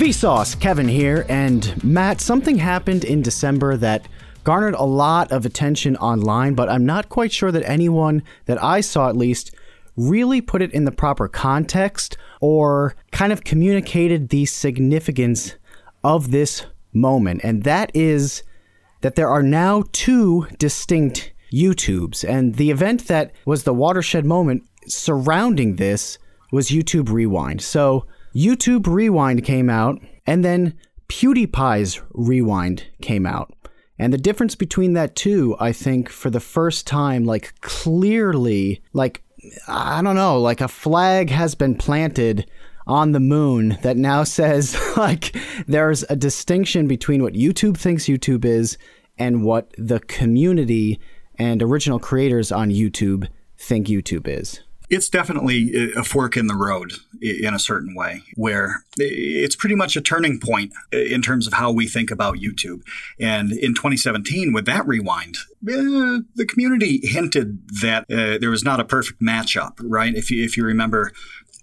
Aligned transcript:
Vsauce, 0.00 0.58
Kevin 0.58 0.88
here, 0.88 1.26
and 1.28 1.84
Matt, 1.84 2.22
something 2.22 2.56
happened 2.56 3.04
in 3.04 3.20
December 3.20 3.76
that 3.76 4.08
garnered 4.44 4.72
a 4.72 4.82
lot 4.82 5.30
of 5.30 5.44
attention 5.44 5.94
online, 5.98 6.54
but 6.54 6.70
I'm 6.70 6.86
not 6.86 7.10
quite 7.10 7.30
sure 7.30 7.52
that 7.52 7.68
anyone 7.68 8.22
that 8.46 8.64
I 8.64 8.80
saw 8.80 9.10
at 9.10 9.16
least 9.18 9.54
really 9.98 10.40
put 10.40 10.62
it 10.62 10.72
in 10.72 10.86
the 10.86 10.90
proper 10.90 11.28
context 11.28 12.16
or 12.40 12.94
kind 13.12 13.30
of 13.30 13.44
communicated 13.44 14.30
the 14.30 14.46
significance 14.46 15.56
of 16.02 16.30
this 16.30 16.64
moment. 16.94 17.42
And 17.44 17.64
that 17.64 17.90
is 17.92 18.42
that 19.02 19.16
there 19.16 19.28
are 19.28 19.42
now 19.42 19.84
two 19.92 20.46
distinct 20.56 21.30
YouTubes. 21.52 22.26
And 22.26 22.54
the 22.54 22.70
event 22.70 23.06
that 23.08 23.32
was 23.44 23.64
the 23.64 23.74
watershed 23.74 24.24
moment 24.24 24.62
surrounding 24.86 25.76
this 25.76 26.16
was 26.50 26.70
YouTube 26.70 27.10
Rewind. 27.10 27.60
So 27.60 28.06
YouTube 28.34 28.86
Rewind 28.86 29.44
came 29.44 29.68
out, 29.68 30.00
and 30.26 30.44
then 30.44 30.74
PewDiePie's 31.08 32.00
Rewind 32.12 32.84
came 33.02 33.26
out. 33.26 33.52
And 33.98 34.12
the 34.12 34.18
difference 34.18 34.54
between 34.54 34.94
that 34.94 35.14
two, 35.16 35.56
I 35.60 35.72
think, 35.72 36.08
for 36.08 36.30
the 36.30 36.40
first 36.40 36.86
time, 36.86 37.24
like 37.24 37.60
clearly, 37.60 38.82
like, 38.92 39.22
I 39.68 40.00
don't 40.00 40.16
know, 40.16 40.40
like 40.40 40.60
a 40.60 40.68
flag 40.68 41.30
has 41.30 41.54
been 41.54 41.74
planted 41.74 42.50
on 42.86 43.12
the 43.12 43.20
moon 43.20 43.78
that 43.82 43.96
now 43.96 44.24
says, 44.24 44.76
like, 44.96 45.36
there's 45.66 46.04
a 46.04 46.16
distinction 46.16 46.86
between 46.86 47.22
what 47.22 47.34
YouTube 47.34 47.76
thinks 47.76 48.04
YouTube 48.04 48.44
is 48.44 48.78
and 49.18 49.44
what 49.44 49.74
the 49.76 50.00
community 50.00 50.98
and 51.36 51.62
original 51.62 51.98
creators 51.98 52.50
on 52.50 52.70
YouTube 52.70 53.28
think 53.58 53.86
YouTube 53.88 54.26
is 54.26 54.60
it's 54.90 55.08
definitely 55.08 55.92
a 55.96 56.02
fork 56.02 56.36
in 56.36 56.48
the 56.48 56.54
road 56.54 56.92
in 57.22 57.54
a 57.54 57.58
certain 57.58 57.94
way, 57.94 58.22
where 58.34 58.84
it's 58.96 59.54
pretty 59.54 59.76
much 59.76 59.96
a 59.96 60.00
turning 60.00 60.40
point 60.40 60.72
in 60.92 61.22
terms 61.22 61.46
of 61.46 61.52
how 61.52 61.70
we 61.70 61.86
think 61.86 62.10
about 62.10 62.36
YouTube. 62.38 62.82
And 63.18 63.52
in 63.52 63.74
2017, 63.74 64.52
with 64.52 64.66
that 64.66 64.86
rewind, 64.86 65.36
uh, 65.62 66.26
the 66.34 66.46
community 66.46 67.00
hinted 67.04 67.68
that 67.80 68.04
uh, 68.10 68.38
there 68.38 68.50
was 68.50 68.64
not 68.64 68.80
a 68.80 68.84
perfect 68.84 69.22
matchup, 69.22 69.78
right? 69.80 70.14
If 70.14 70.30
you 70.30 70.44
if 70.44 70.56
you 70.56 70.64
remember, 70.64 71.12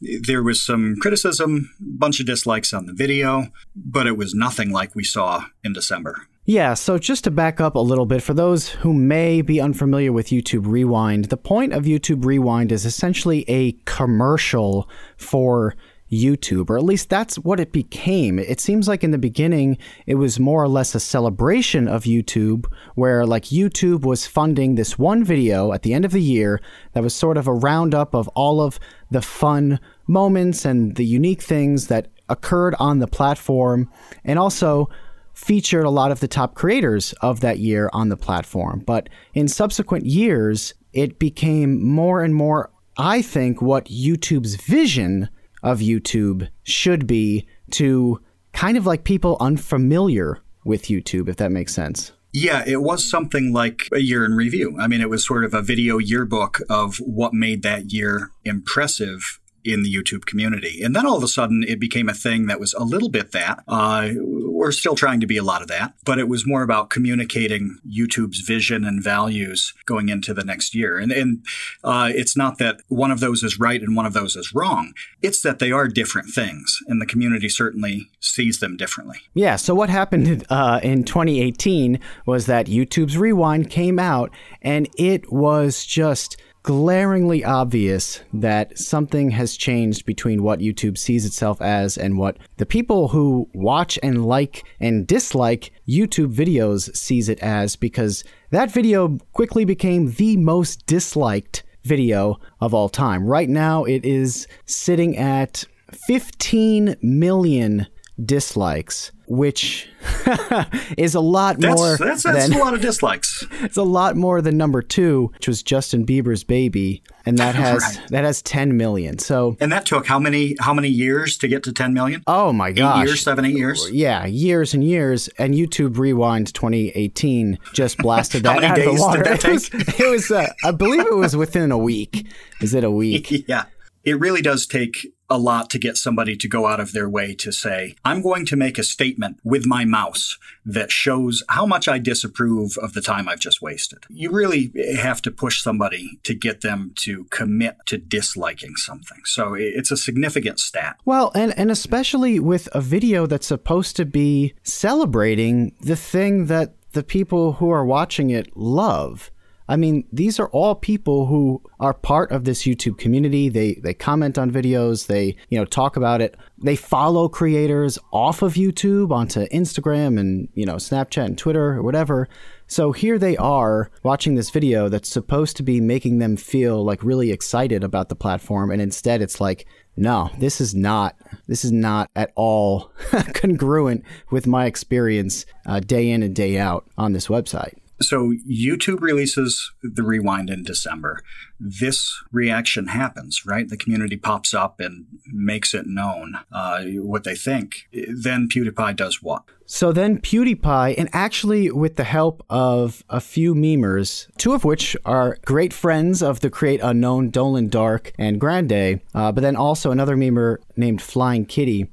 there 0.01 0.43
was 0.43 0.61
some 0.61 0.95
criticism, 1.01 1.73
bunch 1.79 2.19
of 2.19 2.25
dislikes 2.25 2.71
on 2.73 2.85
the 2.85 2.93
video, 2.93 3.47
but 3.75 4.07
it 4.07 4.17
was 4.17 4.33
nothing 4.33 4.71
like 4.71 4.95
we 4.95 5.03
saw 5.03 5.45
in 5.63 5.73
December. 5.73 6.27
Yeah, 6.49 6.75
so 6.75 6.97
just 6.97 7.25
to 7.25 7.31
back 7.31 7.59
up 7.59 7.75
a 7.75 7.79
little 7.79 8.05
bit, 8.05 8.23
for 8.23 8.33
those 8.33 8.69
who 8.69 8.93
may 8.93 9.41
be 9.41 9.59
unfamiliar 9.59 10.13
with 10.13 10.29
YouTube 10.29 10.65
Rewind, 10.65 11.25
the 11.25 11.35
point 11.35 11.73
of 11.73 11.83
YouTube 11.83 12.23
Rewind 12.23 12.71
is 12.71 12.85
essentially 12.85 13.43
a 13.49 13.73
commercial 13.83 14.89
for 15.17 15.75
YouTube, 16.09 16.69
or 16.69 16.77
at 16.77 16.85
least 16.85 17.09
that's 17.09 17.37
what 17.37 17.59
it 17.59 17.73
became. 17.73 18.39
It 18.39 18.61
seems 18.61 18.87
like 18.87 19.03
in 19.03 19.11
the 19.11 19.17
beginning, 19.17 19.77
it 20.05 20.15
was 20.15 20.39
more 20.39 20.63
or 20.63 20.69
less 20.69 20.95
a 20.95 21.01
celebration 21.01 21.85
of 21.89 22.05
YouTube, 22.05 22.65
where 22.95 23.25
like 23.25 23.43
YouTube 23.43 24.05
was 24.05 24.25
funding 24.25 24.75
this 24.75 24.97
one 24.97 25.25
video 25.25 25.73
at 25.73 25.83
the 25.83 25.93
end 25.93 26.05
of 26.05 26.11
the 26.11 26.21
year 26.21 26.61
that 26.93 27.03
was 27.03 27.13
sort 27.13 27.35
of 27.35 27.47
a 27.47 27.53
roundup 27.53 28.15
of 28.15 28.29
all 28.29 28.61
of 28.61 28.79
the 29.11 29.21
fun 29.21 29.81
moments 30.07 30.63
and 30.63 30.95
the 30.95 31.03
unique 31.03 31.41
things 31.41 31.87
that 31.87 32.07
occurred 32.29 32.75
on 32.79 32.99
the 32.99 33.07
platform, 33.07 33.89
and 34.23 34.39
also 34.39 34.89
featured 35.37 35.85
a 35.85 35.89
lot 35.89 36.11
of 36.11 36.19
the 36.19 36.27
top 36.27 36.55
creators 36.55 37.13
of 37.21 37.41
that 37.41 37.59
year 37.59 37.91
on 37.93 38.09
the 38.09 38.17
platform. 38.17 38.79
But 38.79 39.07
in 39.35 39.47
subsequent 39.47 40.07
years, 40.07 40.73
it 40.93 41.19
became 41.19 41.85
more 41.85 42.23
and 42.23 42.33
more, 42.33 42.71
I 42.97 43.21
think, 43.21 43.61
what 43.61 43.85
YouTube's 43.85 44.55
vision 44.55 45.29
of 45.61 45.79
YouTube 45.79 46.49
should 46.63 47.05
be 47.05 47.45
to 47.71 48.19
kind 48.53 48.77
of 48.77 48.87
like 48.87 49.03
people 49.03 49.37
unfamiliar 49.39 50.39
with 50.65 50.85
YouTube, 50.85 51.29
if 51.29 51.35
that 51.35 51.51
makes 51.51 51.73
sense. 51.73 52.13
Yeah, 52.33 52.63
it 52.65 52.81
was 52.81 53.07
something 53.07 53.53
like 53.53 53.87
a 53.93 53.99
year 53.99 54.25
in 54.25 54.33
review. 54.33 54.75
I 54.79 54.87
mean, 54.87 55.01
it 55.01 55.09
was 55.09 55.25
sort 55.25 55.45
of 55.45 55.53
a 55.53 55.61
video 55.61 55.99
yearbook 55.99 56.61
of 56.67 56.97
what 56.97 57.33
made 57.33 57.61
that 57.61 57.93
year 57.93 58.31
impressive 58.43 59.39
in 59.67 59.83
the 59.83 59.93
YouTube 59.93 60.25
community. 60.25 60.81
And 60.83 60.95
then 60.95 61.05
all 61.05 61.17
of 61.17 61.23
a 61.23 61.27
sudden, 61.27 61.63
it 61.67 61.79
became 61.79 62.09
a 62.09 62.13
thing 62.13 62.47
that 62.47 62.59
was 62.59 62.73
a 62.73 62.83
little 62.83 63.09
bit 63.09 63.31
that. 63.31 63.63
Uh, 63.67 64.09
we're 64.57 64.71
still 64.71 64.95
trying 64.95 65.19
to 65.19 65.27
be 65.27 65.37
a 65.37 65.43
lot 65.43 65.61
of 65.61 65.67
that, 65.67 65.93
but 66.03 66.17
it 66.17 66.27
was 66.27 66.47
more 66.47 66.63
about 66.63 66.89
communicating 66.89 67.77
YouTube's 67.87 68.39
vision 68.39 68.83
and 68.83 69.03
values 69.03 69.73
going 69.85 70.09
into 70.09 70.33
the 70.33 70.43
next 70.43 70.73
year. 70.73 70.97
And, 70.97 71.11
and 71.11 71.45
uh, 71.83 72.11
it's 72.13 72.35
not 72.35 72.57
that 72.57 72.81
one 72.87 73.11
of 73.11 73.19
those 73.19 73.43
is 73.43 73.59
right 73.59 73.81
and 73.81 73.95
one 73.95 74.05
of 74.05 74.13
those 74.13 74.35
is 74.35 74.53
wrong. 74.55 74.93
It's 75.21 75.41
that 75.41 75.59
they 75.59 75.71
are 75.71 75.87
different 75.87 76.29
things, 76.29 76.79
and 76.87 77.01
the 77.01 77.05
community 77.05 77.49
certainly 77.49 78.09
sees 78.19 78.59
them 78.59 78.77
differently. 78.77 79.17
Yeah. 79.33 79.57
So 79.57 79.75
what 79.75 79.89
happened 79.89 80.45
uh, 80.49 80.79
in 80.81 81.03
2018 81.03 81.99
was 82.25 82.45
that 82.47 82.67
YouTube's 82.67 83.17
Rewind 83.17 83.69
came 83.69 83.99
out, 83.99 84.31
and 84.61 84.89
it 84.97 85.31
was 85.31 85.85
just 85.85 86.37
glaringly 86.67 87.45
obvious 87.45 88.19
that 88.33 88.77
something 88.77 89.29
has 89.31 89.55
changed 89.55 90.05
between 90.05 90.43
what 90.43 90.59
YouTube 90.59 90.97
sees 90.97 91.25
itself 91.25 91.61
as 91.61 91.97
and 91.97 92.17
what 92.17 92.35
the 92.57 92.65
people 92.65 93.07
who 93.07 93.49
watch 93.53 93.97
and 94.03 94.25
like 94.25 94.65
and 94.81 95.07
dislike 95.07 95.71
YouTube 95.87 96.35
videos 96.35 96.93
sees 96.93 97.29
it 97.29 97.39
as 97.39 97.77
because 97.77 98.25
that 98.49 98.69
video 98.69 99.17
quickly 99.31 99.63
became 99.63 100.11
the 100.11 100.35
most 100.35 100.85
disliked 100.85 101.63
video 101.85 102.37
of 102.59 102.73
all 102.73 102.89
time. 102.89 103.25
Right 103.25 103.47
now 103.47 103.85
it 103.85 104.03
is 104.03 104.45
sitting 104.65 105.15
at 105.15 105.63
15 105.93 106.97
million 107.01 107.87
dislikes 108.25 109.13
which 109.27 109.89
is 110.97 111.15
a 111.15 111.19
lot 111.19 111.59
that's, 111.59 111.79
more. 111.79 111.97
That's, 111.97 112.23
that's 112.23 112.49
than, 112.49 112.57
a 112.57 112.63
lot 112.63 112.73
of 112.73 112.81
dislikes. 112.81 113.45
It's 113.59 113.77
a 113.77 113.83
lot 113.83 114.15
more 114.15 114.41
than 114.41 114.55
number 114.55 114.81
two, 114.81 115.31
which 115.33 115.47
was 115.47 115.63
Justin 115.63 116.05
Bieber's 116.05 116.43
baby, 116.43 117.01
and 117.25 117.37
that 117.39 117.55
has 117.55 117.81
right. 117.81 118.07
that 118.09 118.23
has 118.23 118.41
10 118.41 118.77
million. 118.77 119.19
So 119.19 119.57
and 119.59 119.71
that 119.71 119.85
took 119.85 120.05
how 120.05 120.19
many 120.19 120.55
how 120.59 120.73
many 120.73 120.87
years 120.87 121.37
to 121.39 121.47
get 121.47 121.63
to 121.63 121.73
10 121.73 121.93
million? 121.93 122.23
Oh 122.27 122.53
my 122.53 122.71
gosh, 122.71 123.01
eight 123.01 123.07
years, 123.07 123.21
seven, 123.21 123.45
eight 123.45 123.57
years. 123.57 123.89
Yeah, 123.91 124.25
years 124.25 124.73
and 124.73 124.83
years. 124.83 125.27
And 125.39 125.53
YouTube 125.53 125.97
Rewind 125.97 126.53
2018 126.53 127.57
just 127.73 127.97
blasted 127.97 128.43
that 128.43 128.63
out 128.63 128.77
of 128.77 128.85
the 128.85 129.01
water. 129.01 129.23
it 129.23 129.43
was, 129.43 129.69
it 129.73 130.09
was 130.09 130.31
uh, 130.31 130.47
I 130.63 130.71
believe 130.71 131.05
it 131.05 131.15
was 131.15 131.35
within 131.35 131.71
a 131.71 131.77
week. 131.77 132.27
Is 132.61 132.73
it 132.73 132.83
a 132.83 132.91
week? 132.91 133.47
yeah 133.47 133.65
it 134.07 134.17
really 134.21 134.41
does 134.41 134.65
take 134.65 135.05
a 135.29 135.37
lot 135.37 135.69
to 135.71 135.79
get 135.79 135.97
somebody 135.97 136.35
to 136.37 136.47
go 136.47 136.67
out 136.67 136.79
of 136.79 136.93
their 136.93 137.09
way 137.09 137.35
to 137.35 137.51
say, 137.51 137.95
I'm 138.05 138.21
going 138.21 138.45
to 138.47 138.55
make 138.55 138.77
a 138.77 138.83
statement 138.83 139.39
with 139.43 139.65
my 139.65 139.85
mouse 139.85 140.37
that 140.65 140.91
shows 140.91 141.43
how 141.49 141.65
much 141.65 141.87
I 141.87 141.99
disapprove 141.99 142.77
of 142.77 142.93
the 142.93 143.01
time 143.01 143.27
I've 143.27 143.39
just 143.39 143.61
wasted. 143.61 143.99
You 144.09 144.31
really 144.31 144.71
have 144.97 145.21
to 145.23 145.31
push 145.31 145.61
somebody 145.61 146.19
to 146.23 146.33
get 146.33 146.61
them 146.61 146.93
to 146.97 147.25
commit 147.25 147.77
to 147.87 147.97
disliking 147.97 148.75
something. 148.75 149.21
So 149.25 149.53
it's 149.53 149.91
a 149.91 149.97
significant 149.97 150.59
stat. 150.59 150.97
Well, 151.05 151.31
and, 151.35 151.57
and 151.57 151.71
especially 151.71 152.39
with 152.39 152.69
a 152.71 152.81
video 152.81 153.25
that's 153.25 153.47
supposed 153.47 153.95
to 153.97 154.05
be 154.05 154.53
celebrating 154.63 155.75
the 155.81 155.95
thing 155.95 156.45
that 156.45 156.73
the 156.91 157.03
people 157.03 157.53
who 157.53 157.69
are 157.69 157.85
watching 157.85 158.29
it 158.29 158.55
love. 158.55 159.29
I 159.69 159.75
mean, 159.75 160.07
these 160.11 160.39
are 160.39 160.47
all 160.49 160.75
people 160.75 161.25
who 161.25 161.61
are 161.79 161.93
part 161.93 162.31
of 162.31 162.45
this 162.45 162.63
YouTube 162.63 162.97
community. 162.97 163.49
They 163.49 163.75
they 163.75 163.93
comment 163.93 164.37
on 164.37 164.49
videos, 164.49 165.07
they, 165.07 165.35
you 165.49 165.57
know, 165.57 165.65
talk 165.65 165.97
about 165.97 166.21
it. 166.21 166.35
They 166.57 166.75
follow 166.75 167.27
creators 167.27 167.99
off 168.13 168.41
of 168.41 168.53
YouTube 168.53 169.11
onto 169.11 169.45
Instagram 169.47 170.19
and, 170.19 170.47
you 170.53 170.65
know, 170.65 170.75
Snapchat 170.75 171.25
and 171.25 171.37
Twitter 171.37 171.71
or 171.71 171.83
whatever. 171.83 172.29
So 172.67 172.91
here 172.91 173.17
they 173.19 173.37
are 173.37 173.91
watching 174.03 174.35
this 174.35 174.49
video 174.49 174.89
that's 174.89 175.09
supposed 175.09 175.57
to 175.57 175.63
be 175.63 175.79
making 175.81 176.19
them 176.19 176.37
feel 176.37 176.83
like 176.83 177.03
really 177.03 177.31
excited 177.31 177.83
about 177.83 178.09
the 178.09 178.15
platform 178.15 178.71
and 178.71 178.81
instead 178.81 179.21
it's 179.21 179.39
like 179.39 179.65
no, 179.99 180.29
this 180.37 180.61
is 180.61 180.75
not 180.75 181.15
this 181.47 181.65
is 181.65 181.71
not 181.71 182.11
at 182.15 182.31
all 182.35 182.91
congruent 183.33 184.03
with 184.29 184.45
my 184.45 184.65
experience 184.65 185.45
uh, 185.65 185.79
day 185.79 186.11
in 186.11 186.21
and 186.21 186.35
day 186.35 186.59
out 186.59 186.85
on 186.97 187.13
this 187.13 187.27
website. 187.27 187.73
So 187.99 188.33
YouTube 188.47 189.01
releases 189.01 189.71
the 189.81 190.03
rewind 190.03 190.49
in 190.49 190.63
December. 190.63 191.21
This 191.59 192.23
reaction 192.31 192.87
happens, 192.87 193.45
right? 193.45 193.67
The 193.67 193.77
community 193.77 194.17
pops 194.17 194.53
up 194.53 194.79
and 194.79 195.07
makes 195.31 195.73
it 195.73 195.87
known 195.87 196.37
uh, 196.51 196.83
what 196.83 197.23
they 197.23 197.35
think. 197.35 197.87
Then 197.91 198.47
PewDiePie 198.49 198.95
does 198.95 199.23
what? 199.23 199.43
So 199.65 199.91
then 199.91 200.19
PewDiePie, 200.19 200.95
and 200.97 201.09
actually 201.11 201.71
with 201.71 201.97
the 201.97 202.05
help 202.05 202.45
of 202.49 203.03
a 203.09 203.19
few 203.19 203.53
memers, 203.53 204.27
two 204.37 204.53
of 204.53 204.63
which 204.63 204.95
are 205.03 205.37
great 205.43 205.73
friends 205.73 206.21
of 206.21 206.39
the 206.39 206.49
Create 206.49 206.79
Unknown, 206.81 207.31
Dolan 207.31 207.67
Dark 207.67 208.13
and 208.17 208.39
Grandayy, 208.39 209.01
uh, 209.13 209.31
but 209.31 209.41
then 209.41 209.55
also 209.57 209.91
another 209.91 210.15
memer 210.15 210.57
named 210.77 211.01
Flying 211.01 211.45
Kitty, 211.45 211.89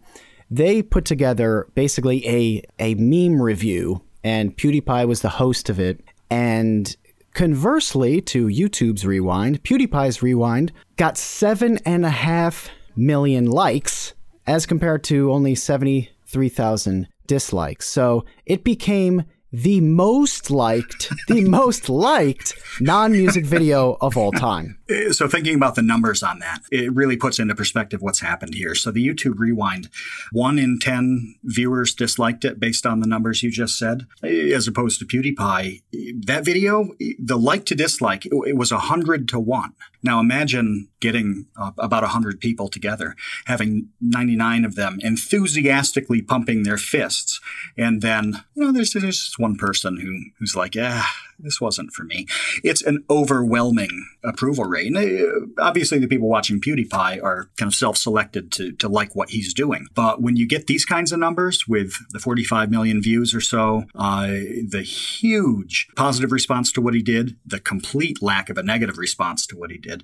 they 0.51 0.83
put 0.83 1.05
together 1.05 1.67
basically 1.75 2.25
a, 2.29 2.63
a 2.79 2.95
meme 2.95 3.43
review 3.43 4.03
and 4.25 4.57
PewDiePie 4.57 5.07
was 5.07 5.21
the 5.21 5.29
host 5.29 5.69
of 5.69 5.79
it. 5.79 6.03
And 6.31 6.97
conversely 7.35 8.21
to 8.23 8.47
YouTube's 8.47 9.07
Rewind, 9.07 9.63
PewDiePie's 9.63 10.23
Rewind 10.23 10.73
got 10.97 11.19
seven 11.19 11.79
and 11.85 12.05
a 12.05 12.11
half 12.11 12.71
million 12.97 13.47
likes 13.47 14.15
as 14.47 14.67
compared 14.67 15.05
to 15.05 15.31
only 15.31 15.55
70 15.55 16.11
3,000 16.27 17.07
dislikes. 17.29 17.87
So 17.87 18.25
it 18.45 18.65
became 18.65 19.23
the 19.55 19.81
most 19.81 20.51
liked, 20.51 21.13
the 21.29 21.45
most 21.49 21.89
liked 21.89 22.55
non 22.81 23.13
music 23.13 23.47
video 23.47 23.97
of 24.01 24.17
all 24.17 24.33
time. 24.33 24.79
So, 25.13 25.29
thinking 25.29 25.55
about 25.55 25.77
the 25.77 25.83
numbers 25.83 26.23
on 26.23 26.41
that, 26.41 26.61
it 26.73 26.93
really 26.93 27.17
puts 27.17 27.39
into 27.39 27.55
perspective 27.55 28.03
what's 28.03 28.21
happened 28.21 28.55
here. 28.55 28.75
So, 28.75 28.91
the 28.91 29.07
YouTube 29.07 29.39
Rewind, 29.39 29.89
one 30.33 30.59
in 30.59 30.79
10 30.81 31.37
viewers 31.45 31.95
disliked 31.95 32.45
it 32.45 32.59
based 32.59 32.85
on 32.85 33.01
the 33.01 33.07
numbers 33.07 33.43
you 33.43 33.51
just 33.51 33.79
said, 33.79 34.07
as 34.23 34.67
opposed 34.67 34.99
to 34.99 35.07
PewDiePie. 35.07 35.83
That 36.27 36.45
video, 36.45 36.91
the 37.19 37.39
like 37.39 37.65
to 37.67 37.75
dislike, 37.75 38.27
it 38.27 38.57
was 38.57 38.73
100 38.73 39.29
to 39.29 39.39
1. 39.39 39.73
Now, 40.05 40.21
imagine 40.21 40.89
getting 41.01 41.47
uh, 41.59 41.73
about 41.79 42.03
100 42.03 42.39
people 42.39 42.69
together, 42.69 43.17
having 43.47 43.89
99 44.03 44.67
of 44.67 44.75
them 44.75 44.99
enthusiastically 45.01 46.21
pumping 46.21 46.63
their 46.63 46.77
fists. 46.77 47.41
And 47.79 48.03
then, 48.03 48.45
you 48.55 48.65
know, 48.65 48.73
there's, 48.73 48.93
there's 48.93 49.19
just 49.19 49.39
one 49.45 49.57
person 49.57 50.01
who, 50.01 50.19
who's 50.39 50.57
like, 50.57 50.75
yeah, 50.75 51.05
this 51.39 51.61
wasn't 51.61 51.93
for 51.93 52.05
me. 52.05 52.27
It's 52.63 52.83
an 52.83 53.05
overwhelming 53.11 54.07
approval 54.25 54.65
rate. 54.65 54.95
And 54.95 54.97
uh, 54.97 55.63
obviously, 55.63 55.99
the 55.99 56.09
people 56.09 56.29
watching 56.29 56.61
PewDiePie 56.61 57.23
are 57.23 57.51
kind 57.57 57.69
of 57.69 57.75
self-selected 57.75 58.53
to, 58.53 58.73
to 58.73 58.89
like 58.89 59.15
what 59.15 59.31
he's 59.31 59.53
doing. 59.55 59.87
But 59.95 60.23
when 60.23 60.37
you 60.37 60.47
get 60.47 60.67
these 60.67 60.85
kinds 60.85 61.13
of 61.13 61.19
numbers 61.19 61.67
with 61.69 61.95
the 62.11 62.19
45 62.19 62.71
million 62.71 63.03
views 63.03 63.35
or 63.35 63.41
so, 63.41 63.85
uh, 63.95 64.27
the 64.27 64.83
huge 64.85 65.89
positive 65.97 66.33
response 66.33 66.73
to 66.73 66.81
what 66.81 66.95
he 66.95 67.03
did, 67.03 67.37
the 67.45 67.61
complete 67.61 68.23
lack 68.23 68.49
of 68.49 68.59
a 68.59 68.63
negative 68.63 68.99
response 68.99 69.47
to 69.47 69.57
what 69.57 69.71
he 69.71 69.79
did, 69.79 70.03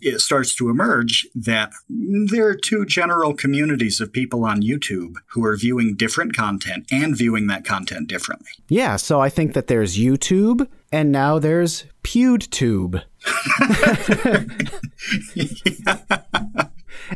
it 0.00 0.20
starts 0.20 0.54
to 0.56 0.68
emerge 0.68 1.26
that 1.34 1.72
there 1.88 2.46
are 2.48 2.54
two 2.54 2.84
general 2.84 3.34
communities 3.34 4.00
of 4.00 4.12
people 4.12 4.44
on 4.44 4.62
YouTube 4.62 5.14
who 5.28 5.44
are 5.44 5.56
viewing 5.56 5.96
different 5.96 6.34
content 6.34 6.86
and 6.90 7.16
viewing 7.16 7.46
that 7.46 7.64
content 7.64 8.08
differently. 8.08 8.50
Yeah, 8.68 8.96
so 8.96 9.20
I 9.20 9.28
think 9.28 9.54
that 9.54 9.66
there's 9.66 9.98
YouTube 9.98 10.68
and 10.92 11.10
now 11.10 11.38
there's 11.38 11.84
PewedTube. 12.02 13.02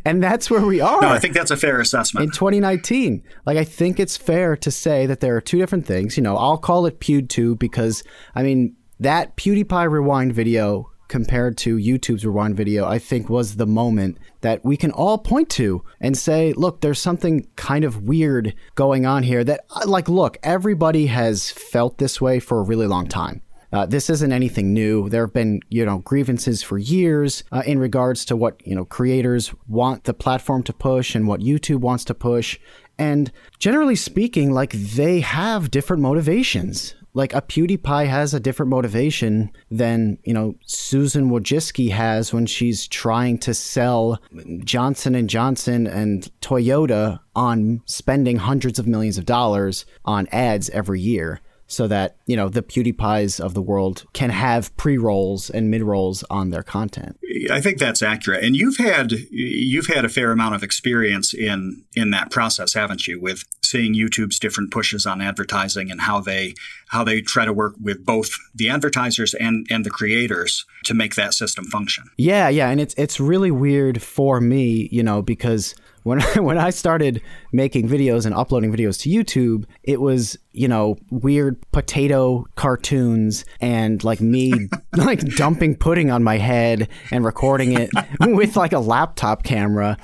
and 0.04 0.22
that's 0.22 0.50
where 0.50 0.64
we 0.64 0.80
are. 0.80 1.00
No, 1.00 1.08
I 1.08 1.18
think 1.18 1.34
that's 1.34 1.50
a 1.50 1.56
fair 1.56 1.80
assessment. 1.80 2.24
In 2.24 2.30
2019. 2.30 3.22
Like, 3.46 3.56
I 3.56 3.64
think 3.64 4.00
it's 4.00 4.16
fair 4.16 4.56
to 4.56 4.70
say 4.70 5.06
that 5.06 5.20
there 5.20 5.36
are 5.36 5.40
two 5.40 5.58
different 5.58 5.86
things. 5.86 6.16
You 6.16 6.22
know, 6.22 6.36
I'll 6.36 6.58
call 6.58 6.86
it 6.86 7.00
PewedTube 7.00 7.58
because, 7.58 8.02
I 8.34 8.42
mean, 8.42 8.76
that 9.00 9.36
PewDiePie 9.36 9.90
Rewind 9.90 10.34
video 10.34 10.90
compared 11.08 11.56
to 11.56 11.76
YouTube's 11.76 12.24
Rewind 12.24 12.56
video, 12.56 12.86
I 12.86 12.98
think 12.98 13.28
was 13.28 13.56
the 13.56 13.66
moment 13.66 14.18
that 14.42 14.64
we 14.64 14.76
can 14.76 14.92
all 14.92 15.18
point 15.18 15.48
to 15.50 15.82
and 16.00 16.16
say, 16.16 16.52
look, 16.52 16.80
there's 16.80 17.00
something 17.00 17.46
kind 17.56 17.84
of 17.84 18.02
weird 18.02 18.54
going 18.74 19.06
on 19.06 19.22
here 19.22 19.42
that, 19.44 19.64
like, 19.86 20.08
look, 20.08 20.36
everybody 20.42 21.06
has 21.06 21.50
felt 21.50 21.98
this 21.98 22.20
way 22.20 22.38
for 22.38 22.60
a 22.60 22.62
really 22.62 22.86
long 22.86 23.06
time. 23.06 23.40
Uh, 23.72 23.86
this 23.86 24.08
isn't 24.08 24.32
anything 24.32 24.72
new. 24.72 25.08
There 25.08 25.24
have 25.24 25.34
been, 25.34 25.60
you 25.68 25.84
know, 25.84 25.98
grievances 25.98 26.62
for 26.62 26.78
years 26.78 27.44
uh, 27.52 27.62
in 27.66 27.78
regards 27.78 28.24
to 28.26 28.36
what 28.36 28.66
you 28.66 28.74
know 28.74 28.84
creators 28.84 29.54
want 29.66 30.04
the 30.04 30.14
platform 30.14 30.62
to 30.64 30.72
push 30.72 31.14
and 31.14 31.28
what 31.28 31.40
YouTube 31.40 31.80
wants 31.80 32.04
to 32.04 32.14
push. 32.14 32.58
And 32.98 33.30
generally 33.58 33.96
speaking, 33.96 34.52
like 34.52 34.72
they 34.72 35.20
have 35.20 35.70
different 35.70 36.02
motivations. 36.02 36.94
Like 37.14 37.34
a 37.34 37.42
PewDiePie 37.42 38.06
has 38.06 38.32
a 38.32 38.40
different 38.40 38.70
motivation 38.70 39.50
than 39.70 40.18
you 40.24 40.32
know 40.32 40.54
Susan 40.64 41.30
Wojcicki 41.30 41.90
has 41.90 42.32
when 42.32 42.46
she's 42.46 42.88
trying 42.88 43.38
to 43.38 43.52
sell 43.54 44.18
Johnson 44.64 45.14
and 45.14 45.28
Johnson 45.28 45.86
and 45.86 46.30
Toyota 46.40 47.20
on 47.34 47.82
spending 47.86 48.36
hundreds 48.36 48.78
of 48.78 48.86
millions 48.86 49.18
of 49.18 49.26
dollars 49.26 49.84
on 50.04 50.26
ads 50.32 50.70
every 50.70 51.00
year 51.00 51.40
so 51.68 51.86
that 51.86 52.16
you 52.26 52.34
know 52.34 52.48
the 52.48 52.62
PewDiePies 52.62 53.38
of 53.38 53.54
the 53.54 53.62
world 53.62 54.04
can 54.14 54.30
have 54.30 54.76
pre-rolls 54.76 55.50
and 55.50 55.70
mid-rolls 55.70 56.24
on 56.30 56.50
their 56.50 56.62
content. 56.62 57.16
I 57.50 57.60
think 57.60 57.78
that's 57.78 58.02
accurate, 58.02 58.42
and 58.42 58.56
you've 58.56 58.78
had 58.78 59.12
you've 59.30 59.86
had 59.86 60.04
a 60.04 60.08
fair 60.08 60.32
amount 60.32 60.56
of 60.56 60.62
experience 60.62 61.32
in 61.32 61.84
in 61.94 62.10
that 62.10 62.30
process, 62.30 62.74
haven't 62.74 63.06
you? 63.06 63.20
With 63.20 63.44
seeing 63.62 63.94
YouTube's 63.94 64.38
different 64.38 64.70
pushes 64.70 65.04
on 65.04 65.20
advertising 65.20 65.90
and 65.90 66.00
how 66.00 66.20
they 66.20 66.54
how 66.88 67.04
they 67.04 67.20
try 67.20 67.44
to 67.44 67.52
work 67.52 67.74
with 67.80 68.04
both 68.04 68.30
the 68.54 68.70
advertisers 68.70 69.34
and 69.34 69.66
and 69.70 69.84
the 69.84 69.90
creators 69.90 70.64
to 70.84 70.94
make 70.94 71.14
that 71.16 71.34
system 71.34 71.66
function. 71.66 72.04
Yeah, 72.16 72.48
yeah, 72.48 72.70
and 72.70 72.80
it's 72.80 72.94
it's 72.94 73.20
really 73.20 73.50
weird 73.50 74.02
for 74.02 74.40
me, 74.40 74.88
you 74.90 75.02
know, 75.02 75.20
because 75.20 75.74
when 76.08 76.22
I, 76.22 76.40
when 76.40 76.58
I 76.58 76.70
started 76.70 77.22
making 77.52 77.88
videos 77.88 78.26
and 78.26 78.34
uploading 78.34 78.72
videos 78.72 79.00
to 79.02 79.10
YouTube, 79.10 79.64
it 79.82 80.00
was 80.00 80.38
you 80.52 80.66
know 80.66 80.96
weird 81.10 81.56
potato 81.70 82.46
cartoons 82.56 83.44
and 83.60 84.02
like 84.02 84.20
me 84.20 84.52
like 84.96 85.20
dumping 85.36 85.76
pudding 85.76 86.10
on 86.10 86.24
my 86.24 86.38
head 86.38 86.88
and 87.12 87.24
recording 87.24 87.72
it 87.72 87.90
with 88.20 88.56
like 88.56 88.72
a 88.72 88.80
laptop 88.80 89.44
camera 89.44 89.96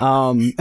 um, 0.00 0.52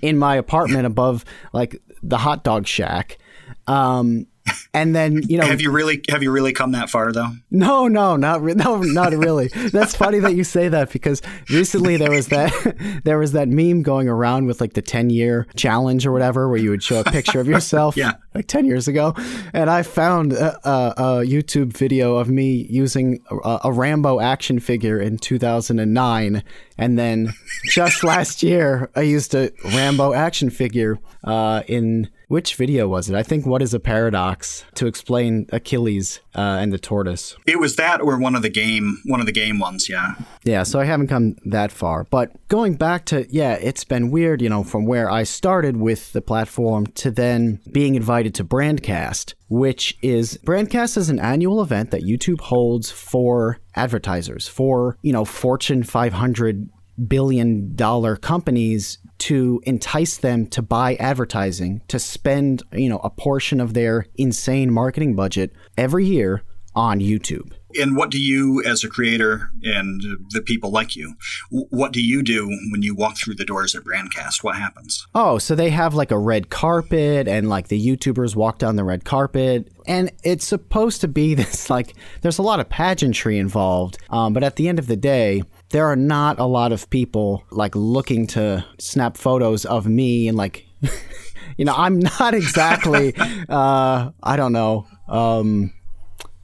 in 0.00 0.16
my 0.16 0.36
apartment 0.36 0.86
above 0.86 1.24
like 1.52 1.82
the 2.02 2.18
hot 2.18 2.44
dog 2.44 2.66
shack. 2.66 3.18
Um, 3.66 4.26
and 4.74 4.94
then 4.94 5.22
you 5.28 5.38
know 5.38 5.46
have 5.46 5.60
you 5.60 5.70
really 5.70 6.02
have 6.08 6.22
you 6.22 6.30
really 6.30 6.52
come 6.52 6.72
that 6.72 6.90
far 6.90 7.12
though? 7.12 7.30
No 7.50 7.88
no 7.88 8.16
not 8.16 8.42
re- 8.42 8.54
no 8.54 8.80
not 8.80 9.12
really. 9.12 9.48
That's 9.48 9.94
funny 9.94 10.18
that 10.20 10.34
you 10.34 10.44
say 10.44 10.68
that 10.68 10.90
because 10.92 11.22
recently 11.50 11.96
there 11.96 12.10
was 12.10 12.28
that 12.28 13.00
there 13.04 13.18
was 13.18 13.32
that 13.32 13.48
meme 13.48 13.82
going 13.82 14.08
around 14.08 14.46
with 14.46 14.60
like 14.60 14.72
the 14.72 14.82
10 14.82 15.10
year 15.10 15.46
challenge 15.56 16.06
or 16.06 16.12
whatever 16.12 16.48
where 16.48 16.58
you 16.58 16.70
would 16.70 16.82
show 16.82 17.00
a 17.00 17.04
picture 17.04 17.40
of 17.40 17.46
yourself 17.46 17.96
yeah. 18.02 18.12
like 18.34 18.46
10 18.46 18.66
years 18.66 18.88
ago. 18.88 19.14
And 19.52 19.68
i 19.70 19.82
found 19.82 20.32
a, 20.32 20.56
a, 20.68 20.94
a 20.96 21.04
youtube 21.24 21.76
video 21.76 22.16
of 22.16 22.28
me 22.28 22.66
using 22.68 23.20
a, 23.30 23.60
a 23.64 23.72
rambo 23.72 24.20
action 24.20 24.58
figure 24.58 25.00
in 25.00 25.18
2009 25.18 26.42
and 26.78 26.98
then 26.98 27.32
just 27.64 28.02
last 28.04 28.42
year 28.42 28.90
i 28.96 29.02
used 29.02 29.34
a 29.34 29.50
rambo 29.74 30.12
action 30.12 30.50
figure 30.50 30.98
uh, 31.24 31.62
in 31.68 32.08
which 32.32 32.54
video 32.54 32.88
was 32.88 33.10
it? 33.10 33.14
I 33.14 33.22
think 33.22 33.44
What 33.44 33.60
is 33.60 33.74
a 33.74 33.78
Paradox 33.78 34.64
to 34.76 34.86
explain 34.86 35.46
Achilles 35.52 36.20
uh, 36.34 36.56
and 36.62 36.72
the 36.72 36.78
tortoise. 36.78 37.36
It 37.46 37.60
was 37.60 37.76
that 37.76 38.00
or 38.00 38.18
one 38.18 38.34
of 38.34 38.40
the 38.40 38.48
game 38.48 39.02
one 39.04 39.20
of 39.20 39.26
the 39.26 39.32
game 39.32 39.58
ones, 39.58 39.86
yeah. 39.90 40.14
Yeah, 40.42 40.62
so 40.62 40.80
I 40.80 40.86
haven't 40.86 41.08
come 41.08 41.36
that 41.44 41.70
far. 41.70 42.04
But 42.04 42.30
going 42.48 42.76
back 42.76 43.04
to 43.06 43.26
yeah, 43.28 43.58
it's 43.60 43.84
been 43.84 44.10
weird, 44.10 44.40
you 44.40 44.48
know, 44.48 44.64
from 44.64 44.86
where 44.86 45.10
I 45.10 45.24
started 45.24 45.76
with 45.76 46.14
the 46.14 46.22
platform 46.22 46.86
to 47.02 47.10
then 47.10 47.60
being 47.70 47.96
invited 47.96 48.34
to 48.36 48.44
Brandcast, 48.44 49.34
which 49.50 49.98
is 50.00 50.38
Brandcast 50.38 50.96
is 50.96 51.10
an 51.10 51.18
annual 51.18 51.60
event 51.60 51.90
that 51.90 52.00
YouTube 52.00 52.40
holds 52.40 52.90
for 52.90 53.58
advertisers, 53.76 54.48
for, 54.48 54.96
you 55.02 55.12
know, 55.12 55.26
Fortune 55.26 55.82
500 55.82 56.70
billion 57.08 57.74
dollar 57.74 58.16
companies 58.16 58.98
to 59.22 59.62
entice 59.64 60.16
them 60.16 60.48
to 60.48 60.60
buy 60.60 60.96
advertising, 60.96 61.80
to 61.86 62.00
spend, 62.00 62.64
you 62.72 62.88
know, 62.88 62.98
a 63.04 63.10
portion 63.10 63.60
of 63.60 63.72
their 63.72 64.06
insane 64.16 64.72
marketing 64.72 65.14
budget 65.14 65.52
every 65.78 66.04
year 66.04 66.42
on 66.74 66.98
YouTube. 66.98 67.52
And 67.80 67.96
what 67.96 68.10
do 68.10 68.20
you, 68.20 68.62
as 68.64 68.82
a 68.82 68.88
creator 68.88 69.50
and 69.62 70.02
the 70.30 70.42
people 70.42 70.70
like 70.70 70.96
you, 70.96 71.14
what 71.50 71.92
do 71.92 72.02
you 72.02 72.22
do 72.22 72.46
when 72.70 72.82
you 72.82 72.94
walk 72.96 73.16
through 73.16 73.36
the 73.36 73.44
doors 73.44 73.76
at 73.76 73.84
Brandcast? 73.84 74.42
What 74.42 74.56
happens? 74.56 75.06
Oh, 75.14 75.38
so 75.38 75.54
they 75.54 75.70
have 75.70 75.94
like 75.94 76.10
a 76.10 76.18
red 76.18 76.50
carpet 76.50 77.28
and 77.28 77.48
like 77.48 77.68
the 77.68 77.80
YouTubers 77.80 78.34
walk 78.34 78.58
down 78.58 78.76
the 78.76 78.84
red 78.84 79.04
carpet. 79.04 79.72
And 79.86 80.10
it's 80.24 80.46
supposed 80.46 81.00
to 81.02 81.08
be 81.08 81.34
this 81.36 81.70
like, 81.70 81.94
there's 82.22 82.38
a 82.38 82.42
lot 82.42 82.58
of 82.58 82.68
pageantry 82.68 83.38
involved. 83.38 83.98
Um, 84.10 84.32
but 84.32 84.42
at 84.42 84.56
the 84.56 84.68
end 84.68 84.80
of 84.80 84.88
the 84.88 84.96
day, 84.96 85.42
there 85.72 85.86
are 85.86 85.96
not 85.96 86.38
a 86.38 86.44
lot 86.44 86.70
of 86.70 86.88
people 86.90 87.42
like 87.50 87.74
looking 87.74 88.26
to 88.28 88.64
snap 88.78 89.16
photos 89.16 89.64
of 89.64 89.86
me 89.86 90.28
and 90.28 90.36
like 90.36 90.66
you 91.56 91.64
know 91.64 91.74
i'm 91.76 91.98
not 91.98 92.34
exactly 92.34 93.14
uh 93.48 94.10
i 94.22 94.36
don't 94.36 94.52
know 94.52 94.86
um 95.08 95.72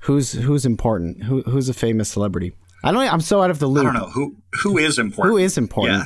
who's 0.01 0.33
who's 0.33 0.67
important 0.67 1.23
who 1.23 1.43
who's 1.43 1.69
a 1.69 1.75
famous 1.75 2.09
celebrity 2.09 2.53
i 2.83 2.91
don't 2.91 3.13
i'm 3.13 3.21
so 3.21 3.43
out 3.43 3.51
of 3.51 3.59
the 3.59 3.67
loop 3.67 3.87
i 3.87 3.93
don't 3.93 3.95
know 3.95 4.11
who 4.11 4.35
who 4.63 4.79
is 4.79 4.99
important 4.99 5.33
who 5.33 5.39
is 5.39 5.57
important 5.57 6.03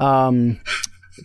yeah. 0.00 0.26
um 0.26 0.60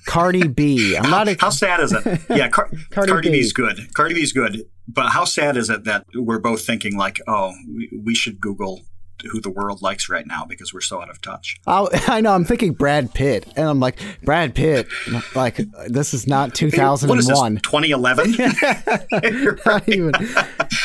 Cardi 0.05 0.47
B. 0.47 0.95
I'm 0.95 1.09
not. 1.09 1.27
A- 1.27 1.35
how 1.39 1.49
sad 1.49 1.79
is 1.79 1.91
it? 1.91 2.21
Yeah, 2.29 2.47
Car- 2.47 2.69
Cardi, 2.91 3.11
Cardi 3.11 3.31
B. 3.31 3.39
is 3.39 3.53
good. 3.53 3.91
Cardi 3.95 4.13
B 4.13 4.21
is 4.21 4.31
good. 4.31 4.63
But 4.87 5.09
how 5.09 5.25
sad 5.25 5.57
is 5.57 5.71
it 5.71 5.83
that 5.85 6.05
we're 6.13 6.37
both 6.37 6.63
thinking 6.63 6.95
like, 6.95 7.19
oh, 7.27 7.53
we, 7.67 7.99
we 8.05 8.13
should 8.13 8.39
Google 8.39 8.81
who 9.31 9.41
the 9.41 9.49
world 9.49 9.81
likes 9.81 10.09
right 10.09 10.25
now 10.25 10.45
because 10.45 10.73
we're 10.73 10.81
so 10.81 11.01
out 11.01 11.09
of 11.09 11.21
touch. 11.21 11.59
Oh, 11.67 11.89
I 12.07 12.21
know. 12.21 12.33
I'm 12.33 12.45
thinking 12.45 12.73
Brad 12.73 13.13
Pitt, 13.13 13.45
and 13.55 13.67
I'm 13.67 13.79
like 13.79 13.99
Brad 14.23 14.55
Pitt. 14.55 14.87
Like 15.35 15.59
this 15.87 16.13
is 16.13 16.27
not 16.27 16.55
2001. 16.55 17.57
2011. 17.57 18.31
not 19.65 19.89
even. 19.89 20.11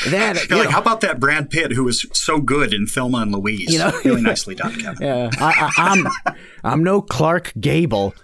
Then, 0.09 0.37
You're 0.49 0.59
like, 0.59 0.71
how 0.71 0.81
about 0.81 1.01
that 1.03 1.21
Brad 1.21 1.51
Pitt 1.51 1.73
who 1.73 1.85
was 1.85 2.07
so 2.13 2.41
good 2.41 2.73
in 2.73 2.87
Thelma 2.87 3.19
and 3.19 3.33
Louise? 3.33 3.73
You 3.73 3.79
know, 3.79 4.01
really 4.05 4.23
nicely 4.23 4.55
done, 4.55 4.75
Kevin. 4.79 5.07
Yeah, 5.07 5.31
I, 5.39 5.71
am 5.79 6.07
I'm, 6.07 6.37
I'm 6.65 6.83
no 6.83 7.03
Clark 7.03 7.53
Gable. 7.61 8.15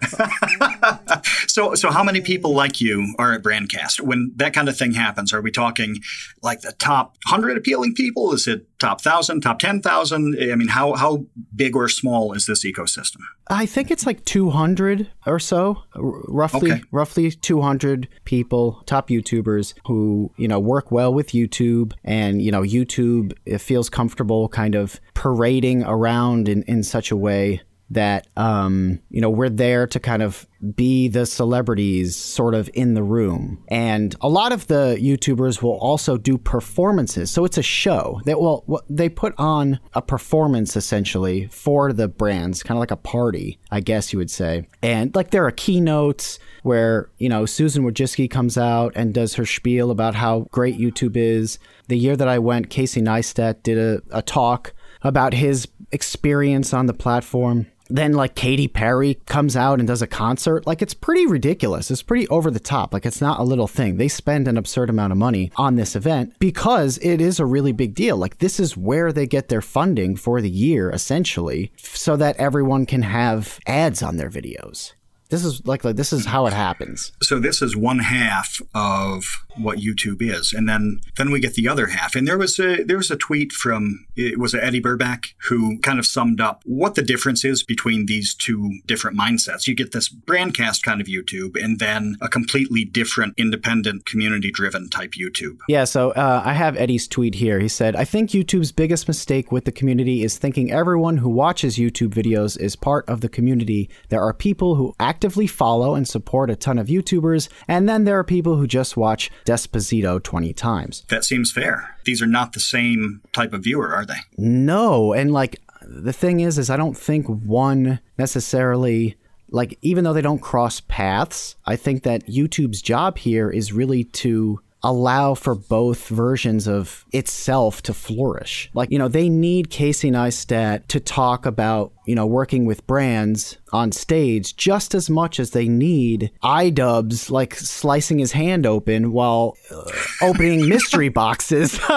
so, 1.47 1.75
so 1.75 1.91
how 1.91 2.03
many 2.03 2.23
people 2.23 2.55
like 2.55 2.81
you 2.81 3.15
are 3.19 3.35
at 3.35 3.43
Brandcast 3.43 4.01
when 4.01 4.33
that 4.37 4.55
kind 4.55 4.69
of 4.69 4.77
thing 4.77 4.93
happens? 4.93 5.35
Are 5.35 5.43
we 5.43 5.51
talking 5.51 5.99
like 6.43 6.63
the 6.63 6.73
top 6.73 7.17
hundred 7.27 7.59
appealing 7.59 7.95
people? 7.95 8.33
Is 8.33 8.49
it 8.49 8.67
top 8.79 9.03
thousand, 9.03 9.43
top 9.43 9.59
ten 9.59 9.83
thousand? 9.83 10.39
I 10.41 10.55
mean, 10.55 10.69
how 10.69 10.95
how 10.95 11.27
big 11.55 11.77
or 11.77 11.89
small 11.89 12.33
is 12.33 12.47
this 12.47 12.65
ecosystem? 12.65 13.19
I 13.49 13.67
think 13.67 13.91
it's 13.91 14.07
like 14.07 14.25
200 14.25 15.11
or 15.27 15.41
so, 15.41 15.83
roughly 15.97 16.73
okay. 16.73 16.83
roughly 16.93 17.33
200 17.33 18.09
people, 18.25 18.83
top 18.87 19.09
YouTubers 19.09 19.75
who, 19.87 20.33
you 20.37 20.47
know, 20.47 20.61
work 20.61 20.93
well 20.93 21.13
with 21.13 21.31
YouTube 21.31 21.93
and, 22.05 22.41
you 22.41 22.53
know, 22.53 22.63
YouTube 22.63 23.33
it 23.45 23.59
feels 23.59 23.91
comfortable 23.91 24.49
kind 24.49 24.77
of 24.77 25.01
parading 25.15 25.83
around 25.83 26.49
in, 26.49 26.63
in 26.63 26.85
such 26.85 27.11
a 27.11 27.17
way 27.17 27.61
that 27.91 28.29
um, 28.37 29.01
you 29.11 29.21
know 29.21 29.31
we're 29.31 29.51
there 29.51 29.87
to 29.87 30.01
kind 30.01 30.23
of 30.23 30.47
be 30.75 31.09
the 31.09 31.25
celebrities 31.25 32.17
sort 32.17 32.55
of 32.55 32.69
in 32.75 32.95
the 32.95 33.03
room. 33.03 33.65
And 33.69 34.15
a 34.21 34.29
lot 34.29 34.53
of 34.53 34.67
the 34.67 34.99
youtubers 35.01 35.63
will 35.63 35.79
also 35.79 36.19
do 36.19 36.37
performances. 36.37 37.31
So 37.31 37.45
it's 37.45 37.57
a 37.57 37.63
show 37.63 38.21
that 38.27 38.39
will 38.39 38.85
they 38.89 39.09
put 39.09 39.35
on 39.39 39.81
a 39.95 40.03
performance 40.03 40.77
essentially 40.77 41.47
for 41.47 41.93
the 41.93 42.09
brands 42.09 42.63
kind 42.63 42.77
of 42.77 42.81
like 42.81 42.91
a 42.91 42.97
party 42.97 43.59
i 43.71 43.81
guess 43.81 44.13
you 44.13 44.19
would 44.19 44.31
say. 44.31 44.69
And 44.83 45.15
like 45.15 45.31
there 45.31 45.47
are 45.47 45.51
keynotes 45.51 46.39
where 46.63 47.11
you 47.19 47.29
know 47.29 47.47
susan 47.47 47.85
wojcicki 47.85 48.31
comes 48.31 48.59
out 48.59 48.93
and 48.95 49.15
does 49.15 49.35
her 49.35 49.47
spiel 49.47 49.91
about 49.91 50.15
how 50.15 50.41
great 50.51 50.79
youtube 50.79 51.17
is. 51.17 51.59
The 51.89 51.99
year 51.99 52.17
that 52.17 52.29
i 52.29 52.39
went 52.39 52.71
casey 52.71 53.01
neistat 53.01 53.63
did 53.63 53.79
a, 53.79 54.03
a 54.11 54.23
talk 54.23 54.75
about 55.03 55.33
his 55.33 55.67
experience 55.93 56.75
on 56.75 56.87
the 56.87 56.95
platform 56.95 57.67
then 57.91 58.13
like 58.13 58.35
Katy 58.35 58.69
Perry 58.69 59.15
comes 59.27 59.57
out 59.57 59.79
and 59.79 59.89
does 59.89 60.03
a 60.03 60.07
concert. 60.07 60.67
Like 60.67 60.83
it's 60.83 60.95
pretty 60.95 61.27
ridiculous. 61.27 61.91
It's 61.91 62.03
pretty 62.03 62.29
over 62.29 62.51
the 62.51 62.61
top. 62.61 62.93
Like 62.93 63.05
it's 63.05 63.21
not 63.21 63.41
a 63.41 63.45
little 63.45 63.67
thing. 63.67 63.97
They 63.97 64.09
spend 64.09 64.49
an 64.49 64.57
absurd 64.57 64.91
amount 64.91 65.13
of 65.13 65.19
money 65.19 65.51
on 65.57 65.77
this 65.77 65.97
event 65.97 66.35
because 66.39 66.99
it 66.99 67.21
is 67.21 67.41
a 67.41 67.47
really 67.47 67.73
big 67.73 67.95
deal. 67.95 68.17
Like 68.17 68.39
this 68.39 68.61
is 68.61 68.77
where 68.77 69.13
they 69.13 69.27
get 69.27 69.49
their 69.49 69.63
funding 69.63 70.17
for 70.17 70.41
the 70.41 70.51
year 70.51 70.91
essentially 70.91 71.73
so 71.77 72.17
that 72.17 72.37
everyone 72.37 72.87
can 72.87 73.03
have 73.03 73.59
ads 73.67 74.03
on 74.03 74.17
their 74.17 74.31
videos. 74.31 74.93
This 75.31 75.45
is 75.45 75.65
like, 75.67 75.85
like 75.85 75.97
this 75.97 76.13
is 76.13 76.27
how 76.27 76.47
it 76.47 76.53
happens. 76.53 77.13
So 77.23 77.39
this 77.39 77.63
is 77.63 77.77
one 77.77 78.01
half 78.01 78.61
of 78.75 79.25
what 79.57 79.79
YouTube 79.79 80.23
is, 80.23 80.53
and 80.53 80.69
then 80.69 81.01
then 81.17 81.31
we 81.31 81.41
get 81.41 81.55
the 81.55 81.69
other 81.69 81.87
half. 81.89 82.15
And 82.15 82.27
there 82.27 82.39
was 82.39 82.59
a 82.59 82.83
there 82.83 82.97
was 82.97 83.11
a 83.11 83.17
tweet 83.17 83.53
from 83.53 84.07
it 84.17 84.39
was 84.39 84.55
Eddy 84.55 84.81
Burback 84.81 85.33
who 85.49 85.79
kind 85.79 85.99
of 85.99 86.07
summed 86.07 86.41
up 86.41 86.63
what 86.65 86.95
the 86.95 87.03
difference 87.03 87.45
is 87.45 87.63
between 87.63 88.07
these 88.07 88.35
two 88.35 88.81
different 88.87 89.17
mindsets. 89.17 89.67
You 89.67 89.75
get 89.75 89.93
this 89.93 90.09
brandcast 90.09 90.83
kind 90.83 91.01
of 91.01 91.07
YouTube, 91.07 91.63
and 91.63 91.79
then 91.79 92.17
a 92.21 92.29
completely 92.29 92.85
different, 92.85 93.35
independent, 93.37 94.07
community 94.07 94.51
driven 94.51 94.89
type 94.89 95.13
YouTube. 95.13 95.59
Yeah. 95.69 95.85
So 95.85 96.11
uh, 96.11 96.43
I 96.45 96.55
have 96.55 96.77
Eddy's 96.77 97.07
tweet 97.07 97.37
here. 97.37 97.61
He 97.61 97.69
said, 97.69 97.95
"I 97.97 98.05
think 98.05 98.31
YouTube's 98.31 98.73
biggest 98.73 99.07
mistake 99.07 99.53
with 99.53 99.65
the 99.65 99.73
community 99.73 100.23
is 100.23 100.39
thinking 100.39 100.73
everyone 100.73 101.19
who 101.19 101.29
watches 101.29 101.77
YouTube 101.77 102.11
videos 102.11 102.59
is 102.59 102.77
part 102.77 103.09
of 103.09 103.21
the 103.21 103.29
community. 103.29 103.89
There 104.09 104.23
are 104.23 104.33
people 104.33 104.75
who 104.75 104.95
act 104.99 105.20
actively 105.21 105.47
follow 105.47 105.95
and 105.95 106.09
support 106.09 106.49
a 106.49 106.57
ton 106.57 106.79
of 106.79 106.87
YouTubers, 106.87 107.51
and 107.69 107.87
then 107.87 108.05
there 108.05 108.19
are 108.19 108.25
people 108.25 108.57
who 108.57 108.67
just 108.67 108.97
watch 108.97 109.31
Despacito 109.45 110.23
20 110.23 110.55
times. 110.55 111.05
That 111.11 111.27
seems 111.27 111.53
fair. 111.53 111.95
These 112.07 112.23
are 112.23 112.27
not 112.27 112.55
the 112.55 112.61
same 112.61 113.21
type 113.35 113.53
of 113.53 113.63
viewer, 113.63 113.95
are 113.95 114.07
they? 114.07 114.15
No, 114.39 115.13
and 115.13 115.31
like 115.31 115.61
the 115.83 116.15
thing 116.15 116.41
is 116.41 116.57
is 116.57 116.71
I 116.71 116.79
don't 116.79 116.97
think 116.97 117.27
one 117.27 118.01
necessarily 118.17 119.19
like 119.51 119.79
even 119.83 120.05
though 120.05 120.15
they 120.15 120.23
don't 120.23 120.41
cross 120.41 120.81
paths, 120.81 121.57
I 121.67 121.77
think 121.77 122.03
that 122.05 122.27
YouTube's 122.27 122.81
job 122.81 123.19
here 123.19 123.51
is 123.51 123.75
really 123.75 124.05
to 124.05 124.61
allow 124.83 125.35
for 125.35 125.55
both 125.55 126.09
versions 126.09 126.67
of 126.67 127.05
itself 127.13 127.83
to 127.83 127.95
flourish. 127.95 128.71
Like, 128.75 128.91
you 128.91 128.99
know, 128.99 129.09
they 129.09 129.29
need 129.29 129.71
Casey 129.71 130.11
Neistat 130.11 130.87
to 130.89 131.01
talk 131.01 131.47
about 131.47 131.93
you 132.07 132.15
know, 132.15 132.27
working 132.27 132.65
with 132.65 132.87
brands 132.87 133.59
on 133.73 133.93
stage 133.93 134.57
just 134.57 134.95
as 134.95 135.09
much 135.09 135.39
as 135.39 135.51
they 135.51 135.69
need 135.69 136.31
iDubbbz 136.43 137.31
like 137.31 137.55
slicing 137.55 138.19
his 138.19 138.33
hand 138.33 138.67
open 138.67 139.13
while 139.13 139.57
uh, 139.71 139.83
opening 140.23 140.69
mystery 140.69 141.09
boxes. 141.21 141.79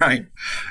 right. 0.00 0.26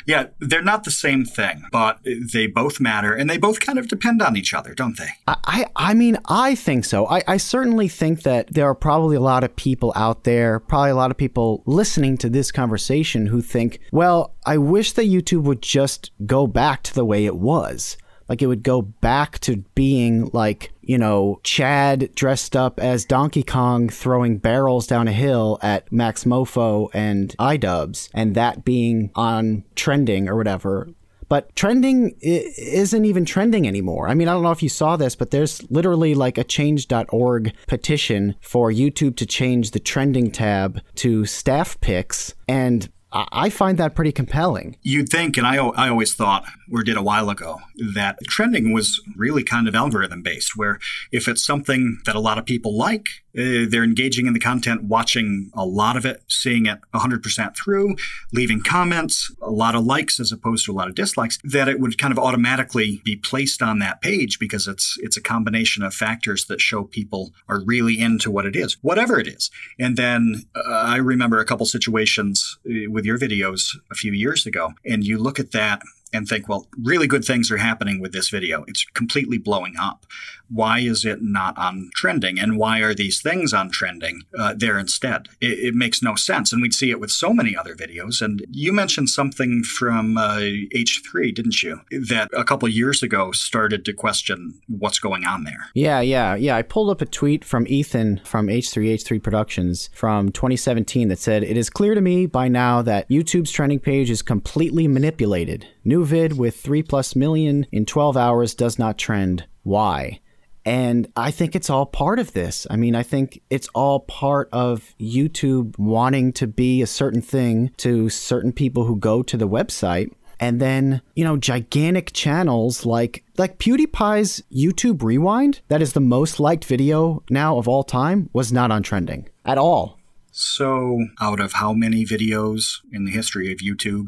Yeah, 0.06 0.28
they're 0.40 0.62
not 0.62 0.84
the 0.84 0.92
same 0.92 1.26
thing, 1.26 1.64
but 1.72 2.00
they 2.32 2.48
both 2.48 2.80
matter 2.80 3.14
and 3.14 3.30
they 3.30 3.38
both 3.38 3.60
kind 3.60 3.78
of 3.78 3.88
depend 3.88 4.22
on 4.22 4.38
each 4.38 4.54
other, 4.54 4.74
don't 4.74 4.98
they? 4.98 5.10
I, 5.28 5.66
I 5.76 5.94
mean, 5.94 6.18
I 6.26 6.56
think 6.56 6.86
so. 6.86 7.08
I, 7.08 7.24
I 7.28 7.38
certainly 7.38 7.88
think 7.88 8.24
that 8.24 8.54
there 8.54 8.66
are 8.66 8.76
probably 8.76 9.16
a 9.16 9.22
lot 9.22 9.44
of 9.44 9.56
people 9.56 9.94
out 9.96 10.24
there, 10.24 10.60
probably 10.60 10.92
a 10.92 10.96
lot 10.96 11.12
of 11.12 11.18
people 11.18 11.64
listening 11.66 12.18
to 12.18 12.30
this 12.30 12.52
conversation 12.52 13.26
who 13.28 13.42
think, 13.42 13.80
well, 13.92 14.36
I 14.46 14.58
wish 14.58 14.94
that 14.94 15.06
YouTube 15.06 15.44
would 15.44 15.62
just 15.62 16.12
go 16.26 16.48
back 16.48 16.83
to 16.84 16.94
the 16.94 17.06
way 17.06 17.26
it 17.26 17.36
was. 17.36 17.98
Like 18.30 18.42
it 18.42 18.48
would 18.48 18.64
go 18.64 18.82
back 18.82 19.40
to 19.40 19.58
being 19.76 20.30
like, 20.34 20.72
you 20.82 20.98
know, 20.98 21.40
Chad 21.44 22.14
dressed 22.16 22.56
up 22.56 22.80
as 22.80 23.06
Donkey 23.06 23.44
Kong 23.44 23.90
throwing 23.90 24.38
barrels 24.38 24.88
down 24.88 25.08
a 25.08 25.12
hill 25.12 25.60
at 25.62 25.90
MaxMoefoe 25.92 26.90
and 26.94 27.36
iDubbbz, 27.38 28.10
and 28.14 28.36
that 28.36 28.64
being 28.64 29.12
on 29.16 29.66
trending 29.76 30.30
or 30.30 30.36
whatever. 30.36 30.90
But 31.30 31.56
trending 31.56 32.16
isn't 32.22 33.06
even 33.06 33.26
trending 33.26 33.68
anymore. 33.68 34.08
I 34.08 34.14
mean, 34.14 34.28
I 34.28 34.34
don't 34.34 34.44
know 34.44 34.52
if 34.52 34.62
you 34.62 34.70
saw 34.70 34.98
this, 34.98 35.16
but 35.16 35.32
there's 35.32 35.70
literally 35.72 36.14
like 36.14 36.38
a 36.38 36.44
change.org 36.44 37.54
petition 37.68 38.36
for 38.40 38.72
YouTube 38.72 39.16
to 39.18 39.26
change 39.26 39.72
the 39.72 39.80
trending 39.80 40.32
tab 40.32 40.82
to 40.96 41.26
staff 41.26 41.80
picks. 41.82 42.36
And 42.48 42.88
I 43.12 43.50
find 43.50 43.78
that 43.78 43.96
pretty 43.96 44.12
compelling. 44.12 44.78
You'd 44.82 45.10
think, 45.10 45.38
and 45.38 45.46
I, 45.46 45.56
I 45.56 45.90
always 45.90 46.16
thought, 46.16 46.46
or 46.74 46.84
did 46.84 46.98
a 46.98 47.04
while 47.04 47.30
ago, 47.30 47.60
that 47.94 48.18
trending 48.28 48.74
was 48.74 49.00
really 49.16 49.44
kind 49.44 49.68
of 49.68 49.76
algorithm 49.76 50.24
based, 50.24 50.58
where 50.58 50.80
if 51.12 51.28
it's 51.28 51.46
something 51.46 52.00
that 52.06 52.16
a 52.16 52.20
lot 52.20 52.38
of 52.38 52.46
people 52.46 52.76
like, 52.76 53.08
uh, 53.38 53.66
they're 53.68 53.84
engaging 53.84 54.28
in 54.28 54.34
the 54.34 54.40
content, 54.40 54.84
watching 54.84 55.50
a 55.54 55.66
lot 55.66 55.98
of 55.98 56.06
it, 56.06 56.24
seeing 56.28 56.66
it 56.66 56.80
100% 56.94 57.56
through, 57.56 57.96
leaving 58.32 58.62
comments, 58.62 59.34
a 59.42 59.50
lot 59.50 59.76
of 59.76 59.84
likes 59.84 60.20
as 60.20 60.32
opposed 60.32 60.66
to 60.66 60.72
a 60.72 60.74
lot 60.74 60.88
of 60.88 60.96
dislikes, 60.96 61.40
that 61.44 61.68
it 61.68 61.80
would 61.80 61.98
kind 61.98 62.12
of 62.12 62.20
automatically 62.20 63.02
be 63.04 63.16
placed 63.16 63.62
on 63.62 63.80
that 63.80 64.02
page 64.02 64.40
because 64.40 64.68
it's 64.68 64.98
it's 65.00 65.18
a 65.18 65.22
combination 65.22 65.84
of 65.84 65.94
factors 65.94 66.46
that 66.46 66.62
show 66.62 66.84
people 66.84 67.32
are 67.48 67.64
really 67.64 68.00
into 68.00 68.30
what 68.30 68.46
it 68.46 68.56
is, 68.56 68.78
whatever 68.82 69.20
it 69.20 69.28
is. 69.28 69.50
And 69.80 69.98
then 69.98 70.44
uh, 70.56 70.70
I 70.70 70.98
remember 70.98 71.40
a 71.40 71.46
couple 71.46 71.66
situations 71.66 72.58
uh, 72.68 72.90
with 72.90 73.06
your 73.06 73.18
videos 73.18 73.76
a 73.92 73.96
few 73.96 74.12
years 74.12 74.46
ago, 74.46 74.74
and 74.86 75.04
you 75.04 75.18
look 75.18 75.40
at 75.40 75.52
that 75.52 75.82
and 76.14 76.28
think, 76.28 76.48
well, 76.48 76.68
really 76.82 77.08
good 77.08 77.26
things 77.26 77.52
are 77.52 77.58
happening 77.58 78.00
with 78.00 78.14
this 78.14 78.30
video. 78.30 78.64
It's 78.68 78.86
completely 78.94 79.38
blowing 79.38 79.74
up. 79.80 80.06
Why 80.54 80.80
is 80.80 81.04
it 81.04 81.20
not 81.22 81.58
on 81.58 81.90
trending? 81.96 82.40
And 82.40 82.58
why 82.58 82.80
are 82.80 82.94
these 82.94 83.22
things 83.22 83.54
on 83.54 83.72
trending 83.72 84.22
uh, 84.38 84.54
there 84.56 84.78
instead? 84.78 85.28
It, 85.42 85.60
it, 85.60 85.76
makes 85.76 86.04
no 86.04 86.14
sense. 86.14 86.54
And 86.54 86.62
we'd 86.62 86.74
see 86.74 86.92
it 86.92 87.00
with 87.00 87.10
so 87.12 87.34
many 87.34 87.58
other 87.58 87.76
videos. 87.76 88.22
And 88.22 88.46
you 88.52 88.72
mentioned 88.72 89.10
something 89.10 89.64
from 89.64 90.18
uh, 90.18 90.38
H3, 90.38 91.34
didn't 91.34 91.64
you? 91.64 91.82
That 91.90 92.30
a 92.34 92.44
couple 92.44 92.70
years 92.70 93.02
ago 93.02 93.32
started 93.32 93.84
to 93.86 93.94
question 93.94 94.62
what's 94.68 95.00
going 95.00 95.26
on 95.26 95.44
there. 95.44 95.66
Yeah, 95.74 96.02
yeah, 96.02 96.36
yeah. 96.36 96.56
I 96.56 96.62
pulled 96.62 96.92
up 96.92 97.02
a 97.02 97.06
tweet 97.06 97.44
from 97.44 97.66
Ethan 97.68 98.22
from 98.24 98.48
H3, 98.48 98.94
H3 98.94 99.24
Productions 99.24 99.90
from 99.94 100.32
2017 100.32 101.08
that 101.08 101.20
said, 101.20 101.44
It 101.44 101.58
is 101.58 101.70
clear 101.70 101.96
to 101.96 102.02
me 102.02 102.28
by 102.28 102.48
now 102.48 102.82
that 102.84 103.10
YouTube's 103.10 103.52
trending 103.52 103.80
page 103.80 104.10
is 104.10 104.22
completely 104.22 104.88
manipulated. 104.88 105.68
New 105.84 106.06
vid 106.06 106.38
with 106.38 106.56
3 106.56 106.84
plus 106.84 107.16
million 107.16 107.66
in 107.72 107.86
12 107.86 108.16
hours 108.16 108.54
does 108.54 108.78
not 108.78 108.98
trend. 108.98 109.46
Why? 109.64 110.20
And 110.66 111.12
I 111.16 111.32
think 111.32 111.56
it's 111.56 111.70
all 111.70 111.86
part 111.86 112.20
of 112.20 112.34
this. 112.34 112.66
I 112.70 112.76
mean, 112.76 112.96
I 112.96 113.04
think 113.04 113.42
it's 113.50 113.68
all 113.76 114.02
part 114.02 114.50
of 114.52 114.96
YouTube 115.00 115.78
wanting 115.78 116.32
to 116.34 116.48
be 116.48 116.82
a 116.82 116.88
certain 116.88 117.22
thing 117.22 117.72
to 117.78 118.10
certain 118.10 118.54
people 118.54 118.86
who 118.86 118.96
go 118.96 119.24
to 119.24 119.38
the 119.38 119.48
website. 119.48 120.12
And 120.40 120.60
then, 120.60 121.02
you 121.16 121.24
know, 121.24 121.38
gigantic 121.38 122.12
channels 122.14 122.86
like 122.86 123.24
like 123.38 123.60
PewDiePie's 123.60 124.44
YouTube 124.52 125.04
Rewind, 125.04 125.62
that 125.68 125.82
is 125.82 125.94
the 125.94 126.00
most 126.00 126.40
liked 126.40 126.66
video 126.66 127.24
now 127.30 127.58
of 127.58 127.68
all 127.68 127.84
time, 127.84 128.30
was 128.34 128.52
not 128.52 128.72
on 128.72 128.84
trending 128.84 129.30
at 129.46 129.58
all. 129.58 130.00
So, 130.32 131.06
out 131.22 131.40
of 131.40 131.54
how 131.54 131.74
many 131.74 132.06
videos 132.06 132.80
in 132.92 133.06
the 133.06 133.12
history 133.12 133.52
of 133.52 133.60
YouTube, 133.60 134.08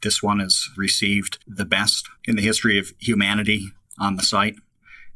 this 0.00 0.22
one 0.22 0.40
has 0.40 0.68
received 0.76 1.38
the 1.46 1.66
best 1.66 2.08
in 2.24 2.36
the 2.36 2.42
history 2.42 2.78
of 2.78 2.94
humanity 2.98 3.66
on 3.98 4.16
the 4.16 4.22
site? 4.22 4.56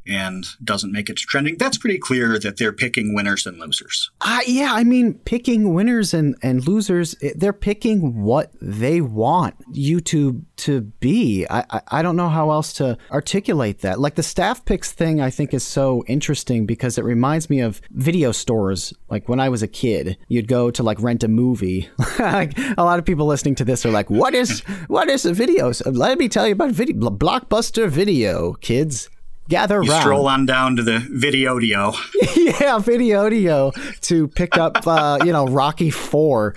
And 0.06 0.46
doesn't 0.62 0.92
make 0.92 1.08
it 1.08 1.16
to 1.16 1.26
trending, 1.26 1.56
that's 1.56 1.78
pretty 1.78 1.99
clear 1.99 2.38
that 2.38 2.56
they're 2.58 2.73
picking 2.73 3.14
winners 3.14 3.46
and 3.46 3.58
losers. 3.58 4.11
Uh, 4.20 4.40
yeah, 4.46 4.73
I 4.73 4.84
mean, 4.84 5.14
picking 5.14 5.75
winners 5.75 6.14
and, 6.14 6.37
and 6.42 6.66
losers, 6.66 7.14
they're 7.34 7.52
picking 7.52 8.23
what 8.23 8.52
they 8.61 9.00
want 9.00 9.54
YouTube 9.73 10.44
to 10.56 10.82
be. 10.82 11.46
I, 11.49 11.64
I, 11.70 11.80
I 11.88 12.02
don't 12.02 12.16
know 12.16 12.28
how 12.28 12.50
else 12.50 12.73
to 12.75 12.99
articulate 13.11 13.80
that. 13.80 14.00
Like 14.00 14.14
the 14.14 14.23
staff 14.23 14.64
picks 14.64 14.92
thing, 14.92 15.20
I 15.20 15.30
think 15.30 15.54
is 15.54 15.64
so 15.64 16.04
interesting 16.06 16.66
because 16.66 16.99
it 16.99 17.04
reminds 17.04 17.49
me 17.49 17.61
of 17.61 17.80
video 17.90 18.32
stores. 18.32 18.92
Like 19.08 19.28
when 19.28 19.40
I 19.40 19.49
was 19.49 19.62
a 19.62 19.68
kid, 19.68 20.18
you'd 20.28 20.49
go 20.49 20.70
to 20.70 20.82
like 20.82 21.00
rent 21.00 21.25
a 21.25 21.28
movie. 21.28 21.88
like 22.18 22.56
a 22.76 22.84
lot 22.84 22.99
of 22.99 23.04
people 23.04 23.26
listening 23.26 23.54
to 23.56 23.64
this 23.64 23.84
are 23.87 23.90
like, 23.90 24.11
what 24.11 24.34
is, 24.34 24.61
what 24.88 25.08
is 25.08 25.25
a 25.25 25.32
video? 25.32 25.73
Let 25.87 26.18
me 26.18 26.28
tell 26.28 26.46
you 26.46 26.52
about 26.52 26.70
video, 26.73 27.11
Blockbuster 27.11 27.88
Video, 27.88 28.54
kids 28.54 29.08
gather 29.49 29.83
you 29.83 29.91
around. 29.91 30.01
Stroll 30.01 30.29
on 30.29 30.47
down 30.47 30.77
to 30.77 30.83
the 30.83 30.99
Videodio. 30.99 31.95
yeah, 32.37 32.79
Videodio 32.79 33.73
to 34.03 34.29
pick 34.29 34.57
up, 34.57 34.87
uh, 34.87 35.19
you 35.25 35.33
know, 35.33 35.47
Rocky 35.47 35.91
Four. 35.91 36.55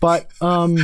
But, 0.00 0.30
um, 0.40 0.78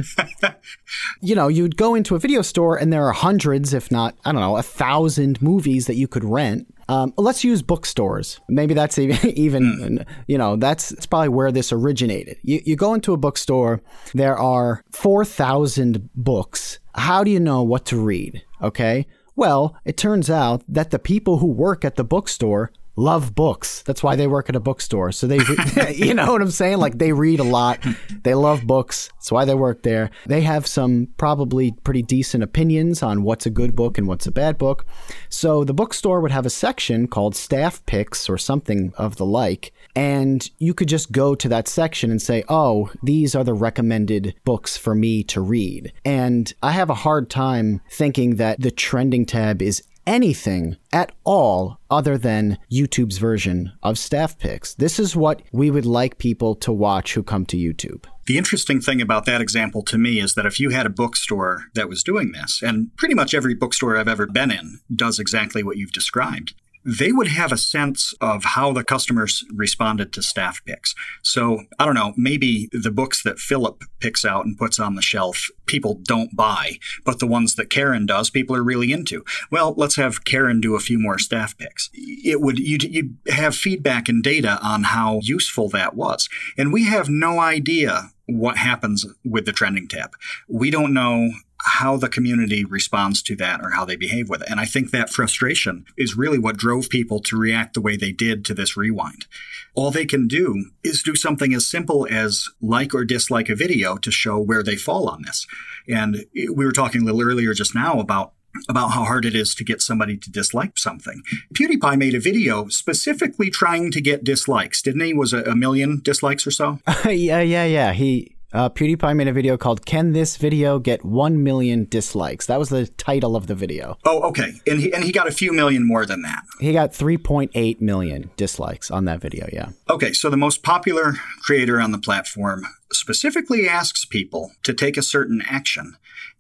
you 1.21 1.35
know, 1.35 1.49
you'd 1.49 1.77
go 1.77 1.95
into 1.95 2.15
a 2.15 2.19
video 2.19 2.43
store 2.43 2.77
and 2.77 2.93
there 2.93 3.07
are 3.07 3.13
hundreds, 3.13 3.75
if 3.75 3.91
not, 3.91 4.17
I 4.25 4.33
don't 4.33 4.41
know, 4.41 4.57
a 4.57 4.63
thousand 4.63 5.41
movies 5.41 5.87
that 5.87 5.97
you 5.97 6.09
could 6.09 6.25
rent. 6.25 6.67
Um, 6.89 7.15
let's 7.17 7.45
use 7.45 7.63
bookstores. 7.63 8.41
Maybe 8.49 8.75
that's 8.75 8.99
even, 8.99 9.31
even 9.37 9.63
mm. 9.63 10.07
you 10.27 10.37
know, 10.37 10.57
that's, 10.57 10.91
that's 10.91 11.07
probably 11.07 11.31
where 11.31 11.51
this 11.51 11.73
originated. 11.73 12.37
You, 12.43 12.61
you 12.65 12.77
go 12.77 12.95
into 12.95 13.13
a 13.13 13.17
bookstore, 13.17 13.81
there 14.13 14.37
are 14.37 14.85
4,000 14.93 16.11
books. 16.15 16.79
How 16.95 17.25
do 17.25 17.31
you 17.31 17.41
know 17.41 17.63
what 17.63 17.87
to 17.87 17.97
read? 17.97 18.45
Okay. 18.63 19.07
Well, 19.37 19.77
it 19.85 19.97
turns 19.97 20.31
out 20.31 20.63
that 20.69 20.91
the 20.91 20.99
people 20.99 21.39
who 21.39 21.47
work 21.47 21.85
at 21.85 21.97
the 21.97 22.05
bookstore 22.05 22.71
love 22.97 23.35
books. 23.35 23.83
That's 23.83 24.03
why 24.03 24.17
they 24.17 24.27
work 24.27 24.49
at 24.49 24.57
a 24.57 24.61
bookstore. 24.61 25.13
So 25.13 25.27
they, 25.27 25.41
you 25.95 26.15
know 26.15 26.33
what 26.33 26.43
I'm 26.43 26.51
saying? 26.51 26.79
Like 26.79 26.99
they 26.99 27.13
read 27.13 27.41
a 27.41 27.45
lot. 27.45 27.85
They 28.23 28.35
love 28.35 28.67
books. 28.67 29.11
That's 29.15 29.33
why 29.33 29.45
they 29.45 29.55
work 29.55 29.83
there. 29.83 30.11
They 30.27 30.43
have 30.43 30.67
some 30.67 31.09
probably 31.17 31.73
pretty 31.85 32.03
decent 32.03 32.45
opinions 32.45 33.03
on 33.03 33.23
what's 33.23 33.47
a 33.47 33.51
good 33.51 33.75
book 33.75 33.99
and 33.99 34.07
what's 34.07 34.27
a 34.27 34.33
bad 34.33 34.59
book. 34.59 34.87
So 35.29 35.65
the 35.65 35.75
bookstore 35.75 36.21
would 36.21 36.31
have 36.31 36.47
a 36.47 36.51
section 36.51 37.09
called 37.09 37.35
staff 37.35 37.85
picks 37.87 38.29
or 38.29 38.39
something 38.39 38.93
of 38.97 39.17
the 39.17 39.27
like. 39.27 39.73
And 39.97 40.49
you 40.59 40.75
could 40.75 40.89
just 40.89 41.13
go 41.13 41.35
to 41.35 41.49
that 41.49 41.69
section 41.69 42.11
and 42.11 42.21
say, 42.21 42.45
oh, 42.49 42.91
these 43.03 43.35
are 43.35 43.45
the 43.45 43.55
recommended 43.55 44.35
books 44.45 44.77
for 44.77 44.95
me 44.95 45.23
to 45.25 45.41
read. 45.41 45.93
And 46.05 46.53
I 46.63 46.73
have 46.73 46.91
a 46.91 46.95
hard 46.95 47.31
time 47.31 47.81
thinking 47.91 48.37
that 48.37 48.61
the 48.61 48.71
trending 48.71 49.25
tab 49.25 49.63
is 49.63 49.83
anything 50.07 50.77
at 50.93 51.13
all 51.25 51.79
other 51.91 52.19
than 52.19 52.59
YouTube's 52.71 53.19
version 53.19 53.73
of 53.83 53.99
staff 53.99 54.39
picks. 54.39 54.75
This 54.75 54.99
is 54.99 55.17
what 55.17 55.43
we 55.53 55.71
would 55.71 55.87
like 55.87 56.19
people 56.19 56.55
to 56.57 56.73
watch 56.73 57.15
who 57.15 57.23
come 57.23 57.47
to 57.47 57.57
YouTube. 57.57 58.05
The 58.27 58.39
interesting 58.39 58.81
thing 58.81 59.01
about 59.01 59.27
that 59.27 59.41
example 59.41 59.83
to 59.83 59.99
me 59.99 60.19
is 60.19 60.35
that 60.35 60.47
if 60.47 60.59
you 60.59 60.71
had 60.71 60.87
a 60.87 60.91
bookstore 60.91 61.65
that 61.75 61.89
was 61.89 62.03
doing 62.03 62.33
this, 62.33 62.63
and 62.63 62.95
pretty 62.97 63.15
much 63.15 63.35
every 63.35 63.55
bookstore 63.55 63.97
I've 63.97 64.09
ever 64.09 64.27
been 64.27 64.51
in 64.51 64.81
does 64.95 65.19
exactly 65.19 65.63
what 65.63 65.77
you've 65.77 65.93
described, 65.93 66.55
they 66.85 67.13
would 67.13 67.29
have 67.29 67.53
a 67.53 67.57
sense 67.57 68.15
of 68.21 68.45
how 68.45 68.73
the 68.73 68.85
customers 68.85 69.45
responded 69.53 70.13
to 70.13 70.23
staff 70.23 70.61
picks. 70.65 70.95
So 71.23 71.63
I 71.79 71.87
don't 71.87 71.95
know, 71.95 72.13
maybe 72.17 72.69
the 72.73 72.91
books 72.91 73.23
that 73.23 73.39
Philip 73.39 73.85
picks 74.01 74.25
out 74.25 74.45
and 74.45 74.57
puts 74.57 74.79
on 74.79 74.95
the 74.95 75.03
shelf, 75.03 75.49
people 75.67 76.01
don't 76.03 76.37
buy, 76.37 76.79
but 77.05 77.19
the 77.19 77.27
ones 77.27 77.55
that 77.55 77.71
Karen 77.71 78.07
does, 78.07 78.31
people 78.31 78.55
are 78.55 78.63
really 78.63 78.93
into. 78.93 79.25
Well, 79.51 79.75
let's 79.77 79.97
have 79.97 80.25
Karen 80.25 80.61
do 80.61 80.75
a 80.75 80.81
few 80.81 80.99
more 80.99 81.19
staff 81.19 81.57
picks. 81.57 81.91
It 81.95 82.41
would, 82.41 82.59
you'd, 82.59 82.83
you'd 82.85 83.17
have 83.29 83.57
feedback 83.57 84.09
and 84.09 84.23
data 84.23 84.59
on 84.63 84.85
how 84.85 85.21
useful 85.23 85.69
that 85.71 85.95
was. 85.95 86.29
And 86.59 86.73
we 86.73 86.85
have 86.85 87.09
no 87.09 87.41
idea 87.41 88.11
what 88.27 88.57
happens 88.57 89.07
with 89.25 89.45
the 89.47 89.53
trending 89.53 89.89
tab. 89.89 90.13
We 90.49 90.71
don't 90.71 90.95
know 90.95 91.31
how 91.65 91.97
the 91.97 92.09
community 92.09 92.65
responds 92.65 93.23
to 93.23 93.35
that 93.37 93.61
or 93.63 93.71
how 93.71 93.85
they 93.85 93.97
behave 93.97 94.29
with 94.29 94.43
it. 94.43 94.49
And 94.51 94.61
I 94.61 94.67
think 94.67 94.91
that 94.91 95.11
frustration 95.11 95.87
is 95.97 96.17
really 96.17 96.39
what 96.39 96.57
drove 96.57 96.91
people 96.91 97.21
to 97.21 97.39
react 97.39 97.75
the 97.75 97.81
way 97.81 97.97
they 97.97 98.13
did 98.13 98.45
to 98.47 98.55
this 98.55 98.77
rewind. 98.77 99.27
All 99.75 99.91
they 99.91 100.05
can 100.05 100.29
do 100.29 100.67
is 100.83 101.03
do 101.03 101.17
something 101.17 101.55
as 101.55 101.67
simple 101.67 102.07
as 102.11 102.49
like 102.61 102.95
or 102.95 103.05
dislike 103.05 103.49
a 103.49 103.57
video 103.57 103.97
to 103.97 104.11
show 104.11 104.39
where 104.39 104.63
they 104.63 104.77
fall 104.77 105.09
on 105.09 105.23
this. 105.23 105.47
And 105.89 106.27
we 106.35 106.65
were 106.65 106.73
talking 106.73 107.03
a 107.03 107.05
little 107.05 107.23
earlier 107.23 107.55
just 107.55 107.75
now 107.75 107.99
about 107.99 108.33
about 108.69 108.93
how 108.93 109.03
hard 109.03 109.25
it 109.25 109.35
is 109.35 109.53
to 109.53 109.65
get 109.65 109.83
somebody 109.83 110.17
to 110.17 110.31
dislike 110.31 110.79
something. 110.79 111.23
PewDiePie 111.55 111.99
made 111.99 112.15
a 112.15 112.21
video 112.21 112.69
specifically 112.69 113.51
trying 113.51 113.91
to 113.91 114.01
get 114.01 114.23
dislikes, 114.23 114.81
didn't 114.81 115.01
he? 115.01 115.13
Was 115.13 115.33
a, 115.33 115.43
a 115.43 115.57
million 115.57 116.01
dislikes 116.05 116.47
or 116.47 116.53
so? 116.53 116.79
yeah, 117.07 117.41
yeah, 117.41 117.65
yeah. 117.65 117.93
He 117.93 118.34
uh, 118.55 118.71
PewDiePie 118.71 119.17
made 119.17 119.29
a 119.29 119.33
video 119.33 119.57
called 119.57 119.85
"Can 119.85 120.13
This 120.13 120.37
Video 120.37 120.79
Get 120.79 121.05
One 121.05 121.43
Million 121.43 121.85
Dislikes?" 121.87 122.47
That 122.47 122.59
was 122.59 122.69
the 122.69 122.87
title 122.87 123.37
of 123.37 123.49
the 123.49 123.55
video. 123.55 123.99
Oh, 124.05 124.23
okay, 124.29 124.53
and 124.67 124.81
he 124.81 124.95
and 124.95 125.05
he 125.05 125.13
got 125.13 125.27
a 125.27 125.33
few 125.33 125.53
million 125.53 125.87
more 125.87 126.07
than 126.07 126.23
that. 126.23 126.45
He 126.61 126.73
got 126.73 126.93
3.8 126.93 127.81
million 127.81 128.31
dislikes 128.37 128.91
on 128.91 129.05
that 129.07 129.21
video. 129.21 129.49
Yeah. 129.53 129.71
Okay, 129.91 130.13
so 130.13 130.31
the 130.31 130.37
most 130.37 130.63
popular 130.63 131.15
creator 131.43 131.81
on 131.81 131.93
the 131.93 131.99
platform 131.99 132.65
specifically 132.93 133.69
asks 133.69 134.05
people 134.05 134.53
to 134.63 134.73
take 134.73 134.97
a 134.97 135.03
certain 135.03 135.43
action, 135.49 135.97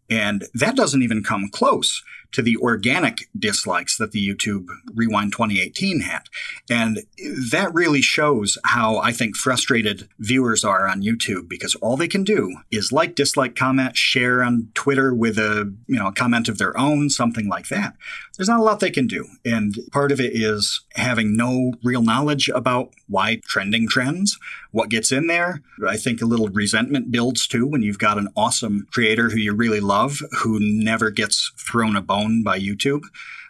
and 0.08 0.44
that 0.54 0.76
doesn't 0.76 1.02
even 1.02 1.22
come 1.22 1.48
close 1.48 2.02
to 2.34 2.42
the 2.42 2.56
organic 2.58 3.28
dislikes 3.38 3.96
that 3.96 4.12
the 4.12 4.26
YouTube 4.26 4.66
Rewind 4.94 5.32
2018 5.32 6.00
had. 6.00 6.28
And 6.68 7.00
that 7.50 7.72
really 7.72 8.02
shows 8.02 8.58
how 8.64 8.98
I 8.98 9.12
think 9.12 9.36
frustrated 9.36 10.08
viewers 10.18 10.64
are 10.64 10.86
on 10.86 11.02
YouTube 11.02 11.48
because 11.48 11.74
all 11.76 11.96
they 11.96 12.08
can 12.08 12.24
do 12.24 12.56
is 12.70 12.92
like, 12.92 13.14
dislike, 13.14 13.56
comment, 13.56 13.96
share 13.96 14.42
on 14.42 14.68
Twitter 14.74 15.14
with 15.14 15.38
a, 15.38 15.72
you 15.86 15.98
know, 15.98 16.08
a 16.08 16.12
comment 16.12 16.48
of 16.48 16.58
their 16.58 16.76
own, 16.78 17.08
something 17.08 17.48
like 17.48 17.68
that. 17.68 17.94
There's 18.36 18.48
not 18.48 18.60
a 18.60 18.62
lot 18.62 18.80
they 18.80 18.90
can 18.90 19.06
do. 19.06 19.26
And 19.44 19.76
part 19.92 20.10
of 20.10 20.20
it 20.20 20.32
is 20.34 20.82
having 20.94 21.36
no 21.36 21.74
real 21.84 22.02
knowledge 22.02 22.48
about 22.48 22.92
why 23.08 23.40
trending 23.44 23.88
trends, 23.88 24.38
what 24.72 24.88
gets 24.88 25.12
in 25.12 25.28
there. 25.28 25.62
I 25.86 25.96
think 25.96 26.20
a 26.20 26.26
little 26.26 26.48
resentment 26.48 27.12
builds 27.12 27.46
too 27.46 27.66
when 27.66 27.82
you've 27.82 27.98
got 27.98 28.18
an 28.18 28.28
awesome 28.36 28.86
creator 28.92 29.30
who 29.30 29.38
you 29.38 29.54
really 29.54 29.80
love 29.80 30.20
who 30.42 30.58
never 30.60 31.10
gets 31.10 31.52
thrown 31.58 31.96
a 31.96 32.02
bone 32.02 32.42
by 32.42 32.58
YouTube. 32.58 33.02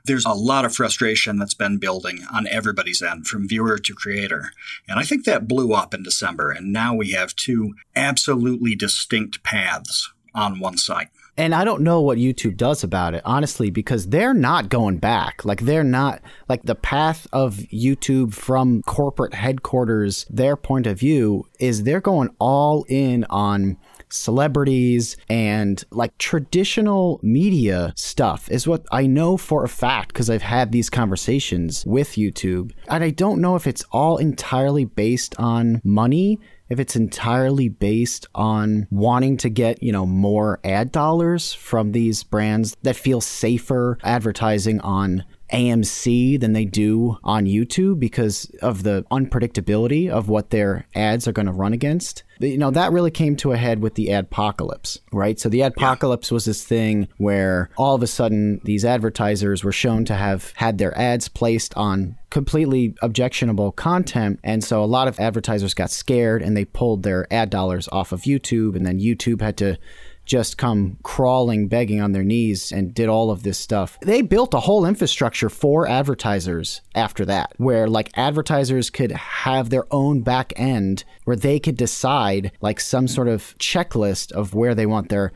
There's 0.07 0.27
a 0.27 0.33
lot 0.33 0.66
of 0.66 0.75
frustration 0.75 1.38
that's 1.38 1.55
been 1.55 1.79
building 1.79 2.27
on 2.31 2.47
everybody's 2.49 3.01
end, 3.01 3.27
from 3.27 3.49
viewer 3.49 3.79
to 3.79 3.94
creator. 3.94 4.51
And 4.87 5.01
I 5.01 5.03
think 5.03 5.25
that 5.25 5.49
blew 5.49 5.73
up 5.73 5.94
in 5.94 6.03
December. 6.03 6.51
And 6.51 6.75
now 6.75 6.94
we 6.94 7.12
have 7.12 7.35
two 7.35 7.75
absolutely 7.97 8.75
distinct 8.75 9.42
paths 9.42 10.12
on 10.35 10.61
one 10.61 10.77
site. 10.77 11.09
And 11.37 11.55
I 11.55 11.64
don't 11.64 11.83
know 11.83 12.01
what 12.01 12.18
YouTube 12.18 12.57
does 12.57 12.85
about 12.85 13.14
it, 13.14 13.23
honestly, 13.25 13.70
because 13.70 14.09
they're 14.09 14.35
not 14.35 14.68
going 14.68 14.99
back. 14.99 15.44
Like, 15.44 15.62
they're 15.62 15.83
not, 15.83 16.20
like, 16.49 16.62
the 16.62 16.77
path 16.77 17.27
of 17.33 17.57
YouTube 17.73 18.33
from 18.33 18.83
corporate 18.83 19.35
headquarters, 19.35 20.27
their 20.31 20.57
point 20.57 20.87
of 20.87 20.99
view 20.99 21.47
is 21.59 21.83
they're 21.83 22.01
going 22.01 22.31
all 22.38 22.85
in 22.88 23.25
on 23.31 23.77
celebrities 24.14 25.16
and 25.29 25.85
like 25.90 26.16
traditional 26.18 27.18
media 27.23 27.92
stuff 27.97 28.49
is 28.51 28.66
what 28.66 28.85
I 28.92 29.07
know 29.07 29.37
for 29.37 29.64
a 29.64 29.68
fact 29.68 30.09
because 30.09 30.31
I've 30.31 30.42
had 30.42 30.73
these 30.73 30.88
conversations 30.88 31.85
with 31.85 32.11
YouTube. 32.11 32.73
And 32.88 33.03
I 33.03 33.11
don't 33.11 33.40
know 33.40 33.57
if 33.57 33.66
it's 33.66 33.85
all 33.90 34.18
entirely 34.18 34.85
based 34.85 35.35
on 35.38 35.81
money 35.85 36.38
if 36.74 36.80
it's 36.80 36.96
entirely 36.96 37.68
based 37.68 38.26
on 38.34 38.88
wanting 38.90 39.37
to 39.37 39.48
get, 39.48 39.80
you 39.80 39.92
know, 39.92 40.04
more 40.04 40.58
ad 40.64 40.90
dollars 40.90 41.54
from 41.54 41.92
these 41.92 42.24
brands 42.24 42.76
that 42.82 42.96
feel 42.96 43.20
safer 43.20 43.96
advertising 44.02 44.80
on 44.80 45.24
AMC 45.54 46.40
than 46.40 46.52
they 46.52 46.64
do 46.64 47.18
on 47.22 47.46
YouTube 47.46 48.00
because 48.00 48.46
of 48.60 48.82
the 48.82 49.04
unpredictability 49.10 50.10
of 50.10 50.28
what 50.28 50.50
their 50.50 50.86
ads 50.94 51.28
are 51.28 51.32
going 51.32 51.46
to 51.46 51.52
run 51.52 51.72
against. 51.72 52.24
You 52.40 52.58
know, 52.58 52.72
that 52.72 52.92
really 52.92 53.12
came 53.12 53.36
to 53.36 53.52
a 53.52 53.56
head 53.56 53.80
with 53.80 53.94
the 53.94 54.08
adpocalypse, 54.08 54.98
right? 55.12 55.38
So 55.38 55.48
the 55.48 55.60
adpocalypse 55.60 56.32
was 56.32 56.44
this 56.44 56.64
thing 56.64 57.08
where 57.18 57.70
all 57.76 57.94
of 57.94 58.02
a 58.02 58.08
sudden 58.08 58.60
these 58.64 58.84
advertisers 58.84 59.62
were 59.62 59.72
shown 59.72 60.04
to 60.06 60.14
have 60.14 60.52
had 60.56 60.78
their 60.78 60.96
ads 60.98 61.28
placed 61.28 61.74
on 61.76 62.16
completely 62.30 62.96
objectionable 63.00 63.70
content. 63.70 64.40
And 64.42 64.64
so 64.64 64.82
a 64.82 64.86
lot 64.86 65.06
of 65.06 65.20
advertisers 65.20 65.72
got 65.72 65.90
scared 65.90 66.42
and 66.42 66.56
they 66.56 66.64
pulled 66.64 67.04
their 67.04 67.32
ad 67.32 67.50
dollars 67.50 67.88
off 67.92 68.10
of 68.10 68.22
YouTube. 68.22 68.74
And 68.74 68.84
then 68.84 68.98
YouTube 68.98 69.40
had 69.40 69.56
to 69.58 69.78
just 70.24 70.58
come 70.58 70.98
crawling, 71.02 71.68
begging 71.68 72.00
on 72.00 72.12
their 72.12 72.22
knees 72.22 72.72
and 72.72 72.94
did 72.94 73.08
all 73.08 73.30
of 73.30 73.42
this 73.42 73.58
stuff. 73.58 73.98
They 74.00 74.22
built 74.22 74.54
a 74.54 74.60
whole 74.60 74.87
infrastructure 74.87 75.48
for 75.48 75.88
advertisers 75.88 76.80
after 76.94 77.24
that, 77.26 77.52
where 77.56 77.88
like 77.88 78.10
advertisers 78.16 78.90
could 78.90 79.12
have 79.12 79.70
their 79.70 79.87
own 79.92 80.22
back 80.22 80.52
end 80.56 81.04
where 81.24 81.37
they 81.37 81.58
could 81.58 81.76
decide 81.76 82.52
like 82.60 82.80
some 82.80 83.08
sort 83.08 83.28
of 83.28 83.56
checklist 83.58 84.32
of 84.32 84.54
where 84.54 84.74
they 84.74 84.87
want 84.87 85.08
their 85.08 85.32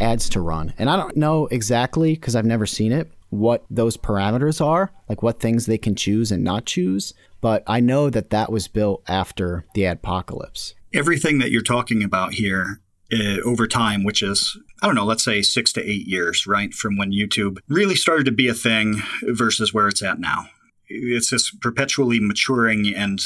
ads 0.00 0.28
to 0.30 0.40
run. 0.40 0.74
And 0.78 0.90
I 0.90 0.96
don't 0.96 1.16
know 1.16 1.46
exactly 1.48 2.14
because 2.14 2.36
I've 2.36 2.44
never 2.44 2.66
seen 2.66 2.92
it 2.92 3.10
what 3.30 3.64
those 3.68 3.96
parameters 3.96 4.64
are, 4.64 4.92
like 5.08 5.22
what 5.22 5.40
things 5.40 5.66
they 5.66 5.78
can 5.78 5.96
choose 5.96 6.30
and 6.30 6.44
not 6.44 6.66
choose. 6.66 7.14
But 7.40 7.62
I 7.66 7.80
know 7.80 8.08
that 8.10 8.30
that 8.30 8.50
was 8.50 8.68
built 8.68 9.02
after 9.08 9.66
the 9.74 9.84
apocalypse. 9.84 10.74
Everything 10.92 11.38
that 11.38 11.50
you're 11.50 11.62
talking 11.62 12.02
about 12.02 12.34
here 12.34 12.80
uh, 13.14 13.40
over 13.44 13.66
time, 13.66 14.04
which 14.04 14.22
is, 14.22 14.58
I 14.82 14.86
don't 14.86 14.96
know, 14.96 15.04
let's 15.04 15.24
say 15.24 15.42
six 15.42 15.72
to 15.74 15.88
eight 15.88 16.06
years, 16.06 16.46
right? 16.46 16.74
From 16.74 16.96
when 16.96 17.12
YouTube 17.12 17.58
really 17.68 17.94
started 17.94 18.24
to 18.26 18.32
be 18.32 18.48
a 18.48 18.54
thing 18.54 19.02
versus 19.22 19.72
where 19.72 19.88
it's 19.88 20.02
at 20.02 20.18
now. 20.18 20.46
It's 20.88 21.30
this 21.30 21.50
perpetually 21.50 22.20
maturing 22.20 22.92
and 22.94 23.20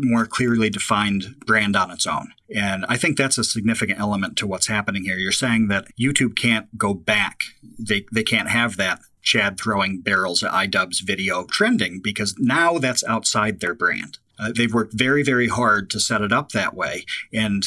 more 0.00 0.26
clearly 0.26 0.70
defined 0.70 1.36
brand 1.46 1.76
on 1.76 1.90
its 1.90 2.06
own. 2.06 2.32
And 2.54 2.84
I 2.88 2.96
think 2.96 3.16
that's 3.16 3.38
a 3.38 3.44
significant 3.44 4.00
element 4.00 4.36
to 4.38 4.46
what's 4.46 4.66
happening 4.66 5.04
here. 5.04 5.16
You're 5.16 5.32
saying 5.32 5.68
that 5.68 5.86
YouTube 5.98 6.36
can't 6.36 6.76
go 6.76 6.94
back. 6.94 7.40
They, 7.78 8.06
they 8.12 8.24
can't 8.24 8.48
have 8.48 8.76
that 8.76 9.00
Chad 9.22 9.58
throwing 9.58 10.00
barrels 10.00 10.42
at 10.42 10.52
iDubbbz 10.52 11.00
video 11.02 11.44
trending 11.44 12.00
because 12.02 12.34
now 12.38 12.78
that's 12.78 13.04
outside 13.04 13.60
their 13.60 13.74
brand. 13.74 14.18
Uh, 14.38 14.52
they've 14.54 14.74
worked 14.74 14.92
very, 14.92 15.22
very 15.22 15.48
hard 15.48 15.88
to 15.90 16.00
set 16.00 16.20
it 16.20 16.32
up 16.32 16.50
that 16.50 16.74
way. 16.74 17.04
And 17.32 17.66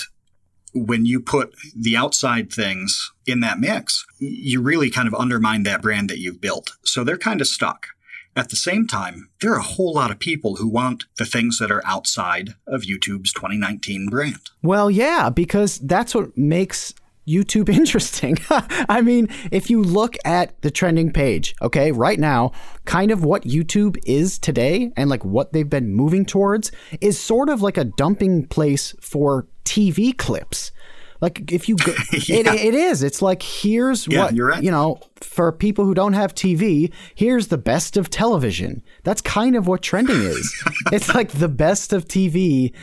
when 0.74 1.06
you 1.06 1.20
put 1.20 1.54
the 1.76 1.96
outside 1.96 2.52
things 2.52 3.12
in 3.26 3.40
that 3.42 3.60
mix, 3.60 4.06
you 4.20 4.62
really 4.62 4.90
kind 4.90 5.08
of 5.08 5.16
undermine 5.16 5.64
that 5.64 5.82
brand 5.82 6.10
that 6.10 6.20
you've 6.20 6.42
built. 6.42 6.72
So 6.84 7.04
they're 7.04 7.18
kind 7.18 7.42
of 7.42 7.48
stuck. 7.48 7.88
At 8.36 8.50
the 8.50 8.56
same 8.56 8.86
time, 8.86 9.30
there 9.42 9.52
are 9.54 9.60
a 9.60 9.64
whole 9.64 9.94
lot 9.94 10.12
of 10.12 10.20
people 10.20 10.58
who 10.58 10.68
want 10.68 11.06
the 11.18 11.26
things 11.26 11.58
that 11.58 11.72
are 11.72 11.82
outside 11.86 12.54
of 12.68 12.84
YouTube's 12.84 13.34
2019 13.34 14.10
brand. 14.10 14.42
Well, 14.62 14.92
yeah, 14.92 15.32
because 15.32 15.80
that's 15.80 16.14
what 16.14 16.38
makes 16.38 16.94
YouTube 17.28 17.68
interesting. 17.76 18.38
I 18.50 19.02
mean, 19.02 19.28
if 19.52 19.70
you 19.70 19.82
look 19.82 20.18
at 20.24 20.62
the 20.62 20.72
trending 20.72 21.12
page, 21.12 21.56
okay, 21.64 21.92
right 21.92 22.20
now, 22.20 22.52
kind 22.86 23.12
of 23.12 23.24
what 23.24 23.44
YouTube 23.44 23.98
is 24.06 24.40
today 24.40 24.92
and 24.96 25.10
like 25.10 25.26
what 25.26 25.52
they've 25.52 25.70
been 25.70 25.94
moving 25.94 26.26
towards 26.26 26.72
is 27.02 27.20
sort 27.20 27.50
of 27.50 27.64
like 27.64 27.78
a 27.78 27.86
dumping 27.86 28.46
place 28.46 28.96
for 29.02 29.48
TV 29.68 30.18
clips. 30.18 30.72
Like 31.20 31.52
if 31.52 31.68
you 31.68 31.76
go, 31.78 31.94
yeah. 32.12 32.38
it, 32.38 32.48
it 32.48 32.76
is. 32.76 33.02
It's 33.02 33.22
like 33.22 33.42
here's 33.42 34.08
yeah, 34.08 34.26
what 34.26 34.38
right. 34.38 34.64
you 34.64 34.70
know 34.70 35.00
for 35.16 35.52
people 35.52 35.86
who 35.86 35.94
don't 35.94 36.14
have 36.14 36.36
TV. 36.36 36.94
Here's 37.16 37.48
the 37.48 37.58
best 37.58 37.98
of 37.98 38.10
television. 38.10 38.84
That's 39.04 39.22
kind 39.22 39.56
of 39.56 39.68
what 39.68 39.82
trending 39.82 40.22
is. 40.22 40.64
it's 40.92 41.14
like 41.16 41.32
the 41.32 41.48
best 41.48 41.92
of 41.92 42.06
TV 42.06 42.74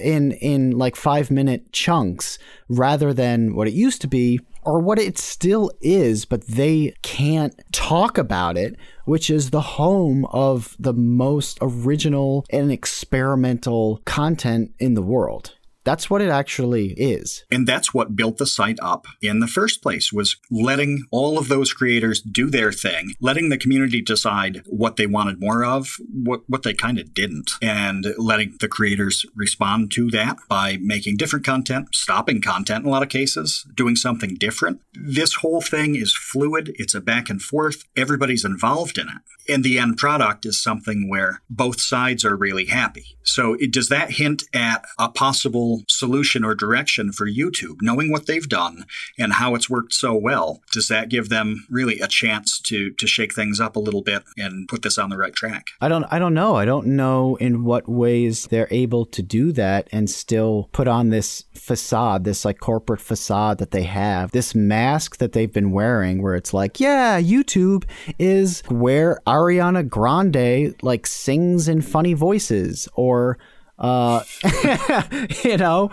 in 0.00 0.32
in 0.32 0.78
like 0.78 0.96
five 0.96 1.30
minute 1.30 1.72
chunks 1.72 2.38
rather 2.68 3.12
than 3.12 3.54
what 3.54 3.68
it 3.68 3.74
used 3.74 4.00
to 4.00 4.08
be 4.08 4.40
or 4.62 4.80
what 4.80 4.98
it 4.98 5.16
still 5.16 5.70
is, 5.80 6.24
but 6.24 6.46
they 6.46 6.94
can't 7.02 7.58
talk 7.72 8.18
about 8.18 8.58
it, 8.58 8.76
which 9.06 9.30
is 9.30 9.48
the 9.48 9.60
home 9.60 10.26
of 10.26 10.76
the 10.78 10.92
most 10.92 11.58
original 11.62 12.44
and 12.50 12.70
experimental 12.70 14.02
content 14.04 14.74
in 14.78 14.92
the 14.92 15.02
world. 15.02 15.54
That's 15.88 16.10
what 16.10 16.20
it 16.20 16.28
actually 16.28 16.88
is. 16.98 17.46
And 17.50 17.66
that's 17.66 17.94
what 17.94 18.14
built 18.14 18.36
the 18.36 18.44
site 18.44 18.78
up 18.82 19.06
in 19.22 19.40
the 19.40 19.46
first 19.46 19.82
place 19.82 20.12
was 20.12 20.36
letting 20.50 21.04
all 21.10 21.38
of 21.38 21.48
those 21.48 21.72
creators 21.72 22.20
do 22.20 22.50
their 22.50 22.72
thing, 22.72 23.14
letting 23.22 23.48
the 23.48 23.56
community 23.56 24.02
decide 24.02 24.60
what 24.66 24.96
they 24.96 25.06
wanted 25.06 25.40
more 25.40 25.64
of, 25.64 25.96
what 26.12 26.42
what 26.46 26.62
they 26.62 26.74
kind 26.74 26.98
of 26.98 27.14
didn't, 27.14 27.52
and 27.62 28.04
letting 28.18 28.54
the 28.60 28.68
creators 28.68 29.24
respond 29.34 29.90
to 29.92 30.10
that 30.10 30.36
by 30.46 30.76
making 30.82 31.16
different 31.16 31.46
content, 31.46 31.88
stopping 31.94 32.42
content 32.42 32.84
in 32.84 32.88
a 32.90 32.92
lot 32.92 33.02
of 33.02 33.08
cases, 33.08 33.66
doing 33.74 33.96
something 33.96 34.34
different. 34.34 34.82
This 34.92 35.36
whole 35.36 35.62
thing 35.62 35.96
is 35.96 36.14
fluid, 36.14 36.74
it's 36.74 36.94
a 36.94 37.00
back 37.00 37.30
and 37.30 37.40
forth, 37.40 37.84
everybody's 37.96 38.44
involved 38.44 38.98
in 38.98 39.08
it 39.08 39.22
and 39.48 39.64
the 39.64 39.78
end 39.78 39.96
product 39.96 40.44
is 40.44 40.62
something 40.62 41.08
where 41.08 41.40
both 41.48 41.80
sides 41.80 42.24
are 42.24 42.36
really 42.36 42.66
happy. 42.66 43.16
So, 43.22 43.54
it, 43.54 43.72
does 43.72 43.88
that 43.88 44.12
hint 44.12 44.44
at 44.52 44.84
a 44.98 45.08
possible 45.08 45.77
solution 45.88 46.44
or 46.44 46.54
direction 46.54 47.12
for 47.12 47.28
YouTube, 47.28 47.76
knowing 47.80 48.10
what 48.10 48.26
they've 48.26 48.48
done 48.48 48.84
and 49.18 49.34
how 49.34 49.54
it's 49.54 49.70
worked 49.70 49.92
so 49.92 50.14
well? 50.14 50.60
Does 50.72 50.88
that 50.88 51.08
give 51.08 51.28
them 51.28 51.66
really 51.70 52.00
a 52.00 52.08
chance 52.08 52.58
to 52.60 52.90
to 52.90 53.06
shake 53.06 53.34
things 53.34 53.60
up 53.60 53.76
a 53.76 53.80
little 53.80 54.02
bit 54.02 54.22
and 54.36 54.68
put 54.68 54.82
this 54.82 54.98
on 54.98 55.10
the 55.10 55.18
right 55.18 55.34
track? 55.34 55.68
I 55.80 55.88
don't 55.88 56.04
I 56.10 56.18
don't 56.18 56.34
know. 56.34 56.56
I 56.56 56.64
don't 56.64 56.86
know 56.88 57.36
in 57.36 57.64
what 57.64 57.88
ways 57.88 58.46
they're 58.46 58.68
able 58.70 59.06
to 59.06 59.22
do 59.22 59.52
that 59.52 59.88
and 59.92 60.08
still 60.08 60.68
put 60.72 60.88
on 60.88 61.10
this 61.10 61.44
facade, 61.54 62.24
this 62.24 62.44
like 62.44 62.60
corporate 62.60 63.00
facade 63.00 63.58
that 63.58 63.70
they 63.70 63.84
have, 63.84 64.30
this 64.32 64.54
mask 64.54 65.18
that 65.18 65.32
they've 65.32 65.52
been 65.52 65.70
wearing 65.70 66.22
where 66.22 66.34
it's 66.34 66.54
like, 66.54 66.80
yeah, 66.80 67.20
YouTube 67.20 67.84
is 68.18 68.62
where 68.68 69.20
Ariana 69.26 69.88
Grande 69.88 70.74
like 70.82 71.06
sings 71.06 71.68
in 71.68 71.82
funny 71.82 72.14
voices 72.14 72.88
or 72.94 73.38
uh, 73.78 74.24
you 75.44 75.56
know, 75.56 75.90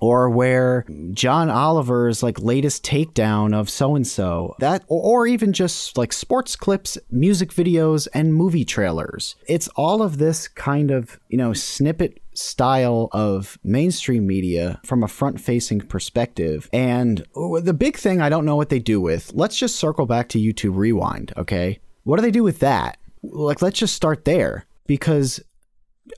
or, 0.00 0.30
where 0.30 0.84
John 1.12 1.50
Oliver's 1.50 2.22
like 2.22 2.40
latest 2.40 2.84
takedown 2.84 3.54
of 3.54 3.68
so 3.68 3.96
and 3.96 4.06
so 4.06 4.54
that, 4.60 4.84
or 4.88 5.26
even 5.26 5.52
just 5.52 5.96
like 5.96 6.12
sports 6.12 6.54
clips, 6.54 6.98
music 7.10 7.50
videos, 7.50 8.06
and 8.14 8.34
movie 8.34 8.64
trailers. 8.64 9.36
It's 9.46 9.68
all 9.68 10.02
of 10.02 10.18
this 10.18 10.48
kind 10.48 10.90
of 10.90 11.18
you 11.28 11.38
know 11.38 11.52
snippet 11.52 12.20
style 12.34 13.08
of 13.12 13.58
mainstream 13.64 14.26
media 14.26 14.80
from 14.84 15.02
a 15.02 15.08
front 15.08 15.40
facing 15.40 15.80
perspective. 15.80 16.68
And 16.72 17.26
the 17.34 17.74
big 17.74 17.96
thing 17.96 18.20
I 18.20 18.28
don't 18.28 18.44
know 18.44 18.56
what 18.56 18.68
they 18.68 18.78
do 18.78 19.00
with, 19.00 19.32
let's 19.34 19.58
just 19.58 19.76
circle 19.76 20.06
back 20.06 20.28
to 20.30 20.38
YouTube 20.38 20.76
Rewind, 20.76 21.32
okay? 21.36 21.80
What 22.04 22.16
do 22.16 22.22
they 22.22 22.30
do 22.30 22.44
with 22.44 22.60
that? 22.60 22.98
Like, 23.22 23.60
let's 23.60 23.78
just 23.78 23.96
start 23.96 24.24
there 24.24 24.66
because 24.86 25.40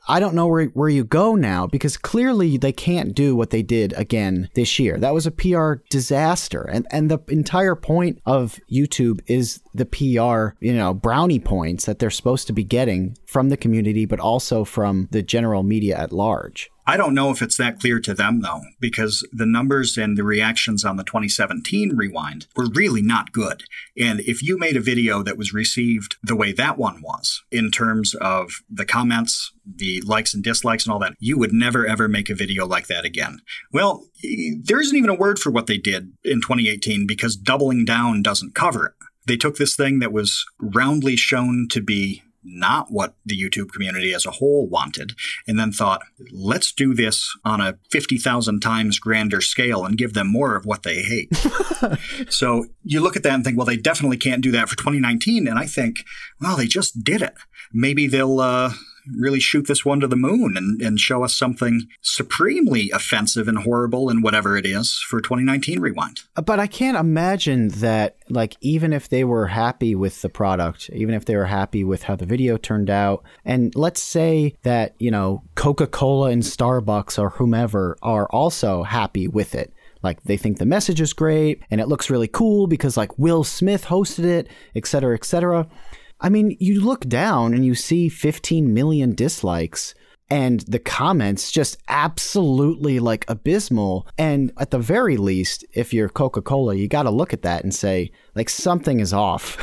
I 0.08 0.20
don't 0.20 0.34
know 0.34 0.46
where, 0.46 0.66
where 0.66 0.88
you 0.88 1.04
go 1.04 1.34
now 1.34 1.66
because 1.66 1.96
clearly 1.96 2.56
they 2.56 2.72
can't 2.72 3.14
do 3.14 3.36
what 3.36 3.50
they 3.50 3.62
did 3.62 3.92
again 3.94 4.48
this 4.54 4.78
year. 4.78 4.98
That 4.98 5.14
was 5.14 5.26
a 5.26 5.30
PR 5.30 5.74
disaster. 5.88 6.62
And 6.62 6.86
and 6.90 7.10
the 7.10 7.18
entire 7.28 7.74
point 7.74 8.20
of 8.26 8.60
YouTube 8.70 9.20
is 9.26 9.60
the 9.74 9.86
PR, 9.86 10.56
you 10.64 10.74
know, 10.74 10.94
brownie 10.94 11.40
points 11.40 11.86
that 11.86 11.98
they're 11.98 12.10
supposed 12.10 12.46
to 12.48 12.52
be 12.52 12.64
getting 12.64 13.16
from 13.26 13.48
the 13.48 13.56
community 13.56 14.04
but 14.04 14.20
also 14.20 14.64
from 14.64 15.08
the 15.10 15.22
general 15.22 15.62
media 15.62 15.96
at 15.96 16.12
large. 16.12 16.70
I 16.90 16.96
don't 16.96 17.14
know 17.14 17.30
if 17.30 17.40
it's 17.40 17.56
that 17.56 17.78
clear 17.78 18.00
to 18.00 18.14
them, 18.14 18.40
though, 18.40 18.62
because 18.80 19.24
the 19.32 19.46
numbers 19.46 19.96
and 19.96 20.18
the 20.18 20.24
reactions 20.24 20.84
on 20.84 20.96
the 20.96 21.04
2017 21.04 21.94
rewind 21.94 22.48
were 22.56 22.66
really 22.74 23.00
not 23.00 23.30
good. 23.30 23.62
And 23.96 24.18
if 24.18 24.42
you 24.42 24.58
made 24.58 24.76
a 24.76 24.80
video 24.80 25.22
that 25.22 25.38
was 25.38 25.54
received 25.54 26.16
the 26.20 26.34
way 26.34 26.50
that 26.50 26.78
one 26.78 27.00
was, 27.00 27.44
in 27.52 27.70
terms 27.70 28.16
of 28.16 28.64
the 28.68 28.84
comments, 28.84 29.52
the 29.64 30.00
likes 30.00 30.34
and 30.34 30.42
dislikes, 30.42 30.84
and 30.84 30.92
all 30.92 30.98
that, 30.98 31.14
you 31.20 31.38
would 31.38 31.52
never 31.52 31.86
ever 31.86 32.08
make 32.08 32.28
a 32.28 32.34
video 32.34 32.66
like 32.66 32.88
that 32.88 33.04
again. 33.04 33.38
Well, 33.72 34.06
there 34.60 34.80
isn't 34.80 34.96
even 34.96 35.10
a 35.10 35.14
word 35.14 35.38
for 35.38 35.52
what 35.52 35.68
they 35.68 35.78
did 35.78 36.12
in 36.24 36.40
2018 36.40 37.06
because 37.06 37.36
doubling 37.36 37.84
down 37.84 38.20
doesn't 38.20 38.56
cover 38.56 38.86
it. 38.86 38.92
They 39.28 39.36
took 39.36 39.58
this 39.58 39.76
thing 39.76 40.00
that 40.00 40.12
was 40.12 40.44
roundly 40.58 41.14
shown 41.14 41.68
to 41.70 41.80
be 41.80 42.24
not 42.42 42.86
what 42.90 43.14
the 43.24 43.40
YouTube 43.40 43.72
community 43.72 44.14
as 44.14 44.26
a 44.26 44.30
whole 44.30 44.68
wanted, 44.68 45.12
and 45.46 45.58
then 45.58 45.72
thought, 45.72 46.02
let's 46.32 46.72
do 46.72 46.94
this 46.94 47.36
on 47.44 47.60
a 47.60 47.78
50,000 47.90 48.60
times 48.60 48.98
grander 48.98 49.40
scale 49.40 49.84
and 49.84 49.98
give 49.98 50.14
them 50.14 50.26
more 50.26 50.56
of 50.56 50.64
what 50.64 50.82
they 50.82 51.02
hate. 51.02 51.34
so 52.30 52.66
you 52.82 53.00
look 53.00 53.16
at 53.16 53.22
that 53.22 53.34
and 53.34 53.44
think, 53.44 53.56
well, 53.56 53.66
they 53.66 53.76
definitely 53.76 54.16
can't 54.16 54.42
do 54.42 54.52
that 54.52 54.68
for 54.68 54.76
2019. 54.76 55.46
And 55.46 55.58
I 55.58 55.66
think, 55.66 56.04
well, 56.40 56.56
they 56.56 56.66
just 56.66 57.04
did 57.04 57.22
it. 57.22 57.34
Maybe 57.72 58.06
they'll, 58.06 58.40
uh, 58.40 58.72
really 59.16 59.40
shoot 59.40 59.66
this 59.66 59.84
one 59.84 60.00
to 60.00 60.06
the 60.06 60.16
moon 60.16 60.56
and, 60.56 60.80
and 60.80 61.00
show 61.00 61.24
us 61.24 61.34
something 61.34 61.88
supremely 62.00 62.90
offensive 62.90 63.48
and 63.48 63.58
horrible 63.58 64.08
and 64.08 64.22
whatever 64.22 64.56
it 64.56 64.66
is 64.66 64.94
for 65.08 65.20
2019 65.20 65.80
Rewind. 65.80 66.22
Uh, 66.36 66.42
but 66.42 66.60
I 66.60 66.66
can't 66.66 66.96
imagine 66.96 67.68
that, 67.68 68.16
like, 68.28 68.56
even 68.60 68.92
if 68.92 69.08
they 69.08 69.24
were 69.24 69.48
happy 69.48 69.94
with 69.94 70.22
the 70.22 70.28
product, 70.28 70.90
even 70.92 71.14
if 71.14 71.24
they 71.24 71.36
were 71.36 71.46
happy 71.46 71.84
with 71.84 72.04
how 72.04 72.16
the 72.16 72.26
video 72.26 72.56
turned 72.56 72.90
out, 72.90 73.24
and 73.44 73.74
let's 73.74 74.02
say 74.02 74.54
that, 74.62 74.94
you 74.98 75.10
know, 75.10 75.42
Coca 75.54 75.86
Cola 75.86 76.30
and 76.30 76.42
Starbucks 76.42 77.18
or 77.18 77.30
whomever 77.30 77.96
are 78.02 78.28
also 78.30 78.82
happy 78.82 79.28
with 79.28 79.54
it. 79.54 79.72
Like 80.02 80.22
they 80.22 80.36
think 80.36 80.58
the 80.58 80.66
message 80.66 81.00
is 81.00 81.12
great 81.12 81.62
and 81.70 81.80
it 81.80 81.88
looks 81.88 82.10
really 82.10 82.28
cool 82.28 82.66
because 82.66 82.96
like 82.96 83.18
Will 83.18 83.44
Smith 83.44 83.84
hosted 83.84 84.24
it, 84.24 84.48
et 84.74 84.86
cetera, 84.86 85.14
et 85.14 85.24
cetera. 85.24 85.68
I 86.20 86.28
mean, 86.28 86.56
you 86.60 86.84
look 86.84 87.08
down 87.08 87.54
and 87.54 87.64
you 87.64 87.74
see 87.74 88.08
15 88.08 88.72
million 88.72 89.14
dislikes 89.14 89.94
and 90.30 90.60
the 90.60 90.78
comments 90.78 91.50
just 91.50 91.76
absolutely 91.88 93.00
like 93.00 93.24
abysmal. 93.28 94.06
And 94.16 94.52
at 94.58 94.70
the 94.70 94.78
very 94.78 95.16
least, 95.16 95.64
if 95.74 95.92
you're 95.92 96.08
Coca 96.08 96.40
Cola, 96.40 96.74
you 96.74 96.86
got 96.86 97.02
to 97.02 97.10
look 97.10 97.32
at 97.32 97.42
that 97.42 97.64
and 97.64 97.74
say, 97.74 98.12
like, 98.36 98.48
something 98.48 99.00
is 99.00 99.12
off. 99.12 99.60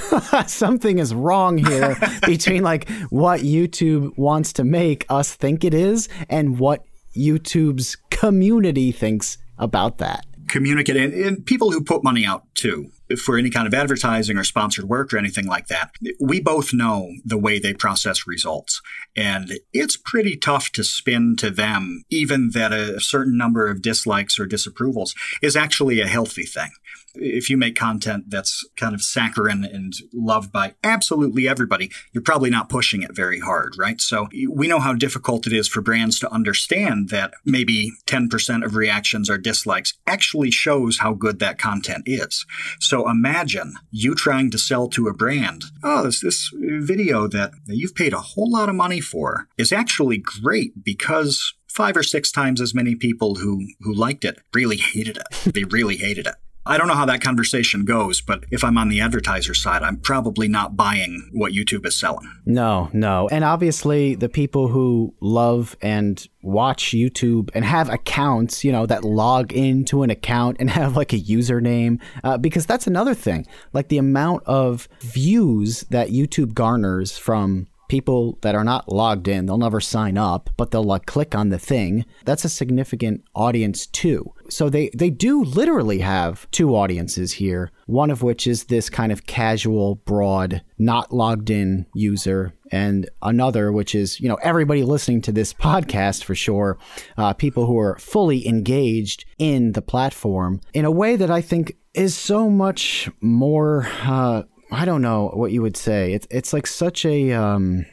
something 0.47 0.99
is 0.99 1.13
wrong 1.13 1.57
here 1.57 1.95
between 2.25 2.63
like 2.63 2.89
what 3.09 3.41
YouTube 3.41 4.17
wants 4.17 4.51
to 4.53 4.65
make 4.65 5.05
us 5.09 5.33
think 5.33 5.63
it 5.63 5.73
is 5.73 6.09
and 6.29 6.59
what 6.59 6.83
YouTube's 7.15 7.95
community 8.09 8.91
thinks 8.91 9.37
about 9.57 9.97
that 9.99 10.25
communicate 10.47 10.95
and, 10.95 11.13
and, 11.13 11.45
people 11.45 11.71
who 11.71 11.83
put 11.83 12.03
money 12.03 12.25
out 12.25 12.43
too 12.55 12.89
for 13.15 13.37
any 13.37 13.49
kind 13.49 13.67
of 13.67 13.73
advertising 13.73 14.37
or 14.37 14.43
sponsored 14.43 14.85
work 14.85 15.13
or 15.13 15.17
anything 15.17 15.47
like 15.47 15.67
that, 15.67 15.91
we 16.19 16.39
both 16.39 16.73
know 16.73 17.11
the 17.23 17.37
way 17.37 17.59
they 17.59 17.73
process 17.73 18.27
results. 18.27 18.81
And 19.15 19.59
it's 19.73 19.97
pretty 19.97 20.35
tough 20.35 20.71
to 20.73 20.83
spin 20.83 21.35
to 21.37 21.49
them, 21.49 22.03
even 22.09 22.51
that 22.53 22.73
a 22.73 22.99
certain 22.99 23.37
number 23.37 23.67
of 23.67 23.81
dislikes 23.81 24.39
or 24.39 24.47
disapprovals 24.47 25.15
is 25.41 25.55
actually 25.55 26.01
a 26.01 26.07
healthy 26.07 26.43
thing 26.43 26.71
if 27.19 27.49
you 27.49 27.57
make 27.57 27.75
content 27.75 28.25
that's 28.29 28.65
kind 28.75 28.93
of 28.93 29.01
saccharine 29.01 29.63
and 29.63 29.93
loved 30.13 30.51
by 30.51 30.75
absolutely 30.83 31.47
everybody, 31.47 31.91
you're 32.11 32.23
probably 32.23 32.49
not 32.49 32.69
pushing 32.69 33.03
it 33.03 33.15
very 33.15 33.39
hard, 33.39 33.75
right? 33.77 33.99
So 34.01 34.27
we 34.49 34.67
know 34.67 34.79
how 34.79 34.93
difficult 34.93 35.47
it 35.47 35.53
is 35.53 35.67
for 35.67 35.81
brands 35.81 36.19
to 36.19 36.31
understand 36.31 37.09
that 37.09 37.33
maybe 37.45 37.91
10% 38.05 38.65
of 38.65 38.75
reactions 38.75 39.29
are 39.29 39.37
dislikes 39.37 39.93
actually 40.05 40.51
shows 40.51 40.99
how 40.99 41.13
good 41.13 41.39
that 41.39 41.59
content 41.59 42.03
is. 42.05 42.45
So 42.79 43.09
imagine 43.09 43.73
you 43.91 44.15
trying 44.15 44.51
to 44.51 44.57
sell 44.57 44.87
to 44.89 45.07
a 45.07 45.13
brand, 45.13 45.65
oh, 45.83 46.03
this, 46.03 46.21
this 46.21 46.51
video 46.53 47.27
that 47.27 47.51
you've 47.65 47.95
paid 47.95 48.13
a 48.13 48.19
whole 48.19 48.51
lot 48.51 48.69
of 48.69 48.75
money 48.75 49.01
for 49.01 49.47
is 49.57 49.71
actually 49.71 50.17
great 50.17 50.83
because 50.83 51.53
five 51.67 51.95
or 51.95 52.03
six 52.03 52.31
times 52.31 52.59
as 52.59 52.73
many 52.73 52.95
people 52.95 53.35
who 53.35 53.67
who 53.81 53.93
liked 53.93 54.25
it 54.25 54.39
really 54.53 54.77
hated 54.77 55.17
it. 55.17 55.53
They 55.53 55.63
really 55.63 55.97
hated 55.97 56.25
it. 56.25 56.35
I 56.67 56.77
don't 56.77 56.87
know 56.87 56.95
how 56.95 57.05
that 57.05 57.21
conversation 57.21 57.85
goes, 57.85 58.21
but 58.21 58.43
if 58.51 58.63
I'm 58.63 58.77
on 58.77 58.89
the 58.89 58.99
advertiser 58.99 59.53
side, 59.53 59.83
I'm 59.83 59.97
probably 59.97 60.47
not 60.47 60.75
buying 60.75 61.29
what 61.33 61.53
YouTube 61.53 61.85
is 61.85 61.95
selling. 61.95 62.29
No, 62.45 62.89
no. 62.93 63.27
And 63.29 63.43
obviously, 63.43 64.15
the 64.15 64.29
people 64.29 64.67
who 64.67 65.13
love 65.21 65.77
and 65.81 66.27
watch 66.41 66.91
YouTube 66.91 67.49
and 67.53 67.63
have 67.63 67.89
accounts, 67.89 68.63
you 68.63 68.71
know, 68.71 68.85
that 68.85 69.03
log 69.03 69.53
into 69.53 70.03
an 70.03 70.09
account 70.09 70.57
and 70.59 70.69
have 70.77 70.95
like 70.95 71.13
a 71.13 71.19
username, 71.19 72.01
uh, 72.23 72.37
because 72.37 72.65
that's 72.65 72.87
another 72.87 73.13
thing. 73.13 73.47
Like 73.73 73.87
the 73.87 73.97
amount 73.97 74.43
of 74.45 74.89
views 74.99 75.85
that 75.89 76.09
YouTube 76.09 76.53
garners 76.53 77.17
from 77.17 77.67
people 77.87 78.37
that 78.41 78.55
are 78.55 78.63
not 78.63 78.91
logged 78.91 79.27
in, 79.27 79.45
they'll 79.45 79.57
never 79.57 79.81
sign 79.81 80.17
up, 80.17 80.49
but 80.57 80.71
they'll 80.71 80.83
like 80.83 81.05
click 81.05 81.35
on 81.35 81.49
the 81.49 81.59
thing. 81.59 82.05
That's 82.25 82.45
a 82.45 82.49
significant 82.49 83.23
audience 83.35 83.85
too. 83.85 84.33
So 84.49 84.69
they 84.69 84.89
they 84.95 85.09
do 85.09 85.43
literally 85.43 85.99
have 85.99 86.49
two 86.51 86.75
audiences 86.75 87.33
here. 87.33 87.71
One 87.85 88.11
of 88.11 88.21
which 88.21 88.47
is 88.47 88.65
this 88.65 88.89
kind 88.89 89.11
of 89.11 89.25
casual, 89.25 89.95
broad, 89.95 90.61
not 90.77 91.13
logged 91.13 91.49
in 91.49 91.85
user, 91.93 92.53
and 92.71 93.09
another 93.21 93.71
which 93.71 93.95
is 93.95 94.19
you 94.19 94.29
know 94.29 94.39
everybody 94.41 94.83
listening 94.83 95.21
to 95.23 95.31
this 95.31 95.53
podcast 95.53 96.23
for 96.23 96.35
sure, 96.35 96.77
uh, 97.17 97.33
people 97.33 97.65
who 97.65 97.77
are 97.77 97.97
fully 97.97 98.47
engaged 98.47 99.25
in 99.37 99.73
the 99.73 99.81
platform 99.81 100.61
in 100.73 100.85
a 100.85 100.91
way 100.91 101.15
that 101.15 101.31
I 101.31 101.41
think 101.41 101.77
is 101.93 102.15
so 102.15 102.49
much 102.49 103.09
more. 103.21 103.87
Uh, 104.03 104.43
I 104.71 104.85
don't 104.85 105.01
know 105.01 105.29
what 105.33 105.51
you 105.51 105.61
would 105.61 105.77
say. 105.77 106.13
It's 106.13 106.27
it's 106.29 106.53
like 106.53 106.67
such 106.67 107.05
a 107.05 107.31
um, 107.31 107.85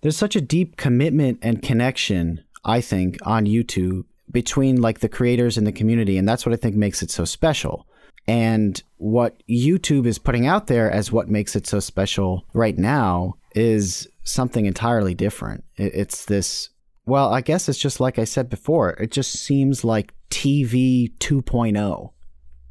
there's 0.00 0.16
such 0.16 0.36
a 0.36 0.40
deep 0.40 0.76
commitment 0.76 1.38
and 1.42 1.62
connection. 1.62 2.42
I 2.64 2.80
think 2.80 3.18
on 3.26 3.44
YouTube 3.44 4.04
between 4.30 4.80
like 4.80 5.00
the 5.00 5.08
creators 5.08 5.58
and 5.58 5.66
the 5.66 5.72
community, 5.72 6.16
and 6.16 6.28
that's 6.28 6.46
what 6.46 6.52
I 6.52 6.56
think 6.56 6.76
makes 6.76 7.02
it 7.02 7.10
so 7.10 7.24
special. 7.24 7.86
And 8.26 8.82
what 8.96 9.42
YouTube 9.48 10.06
is 10.06 10.18
putting 10.18 10.46
out 10.46 10.66
there 10.66 10.90
as 10.90 11.12
what 11.12 11.28
makes 11.28 11.54
it 11.56 11.66
so 11.66 11.78
special 11.78 12.46
right 12.54 12.76
now 12.78 13.34
is 13.54 14.08
something 14.24 14.64
entirely 14.64 15.14
different. 15.14 15.64
It's 15.76 16.24
this. 16.24 16.70
Well, 17.06 17.34
I 17.34 17.42
guess 17.42 17.68
it's 17.68 17.78
just 17.78 18.00
like 18.00 18.18
I 18.18 18.24
said 18.24 18.48
before. 18.48 18.90
It 18.92 19.10
just 19.10 19.32
seems 19.32 19.84
like 19.84 20.14
TV 20.30 21.12
2.0 21.18 22.13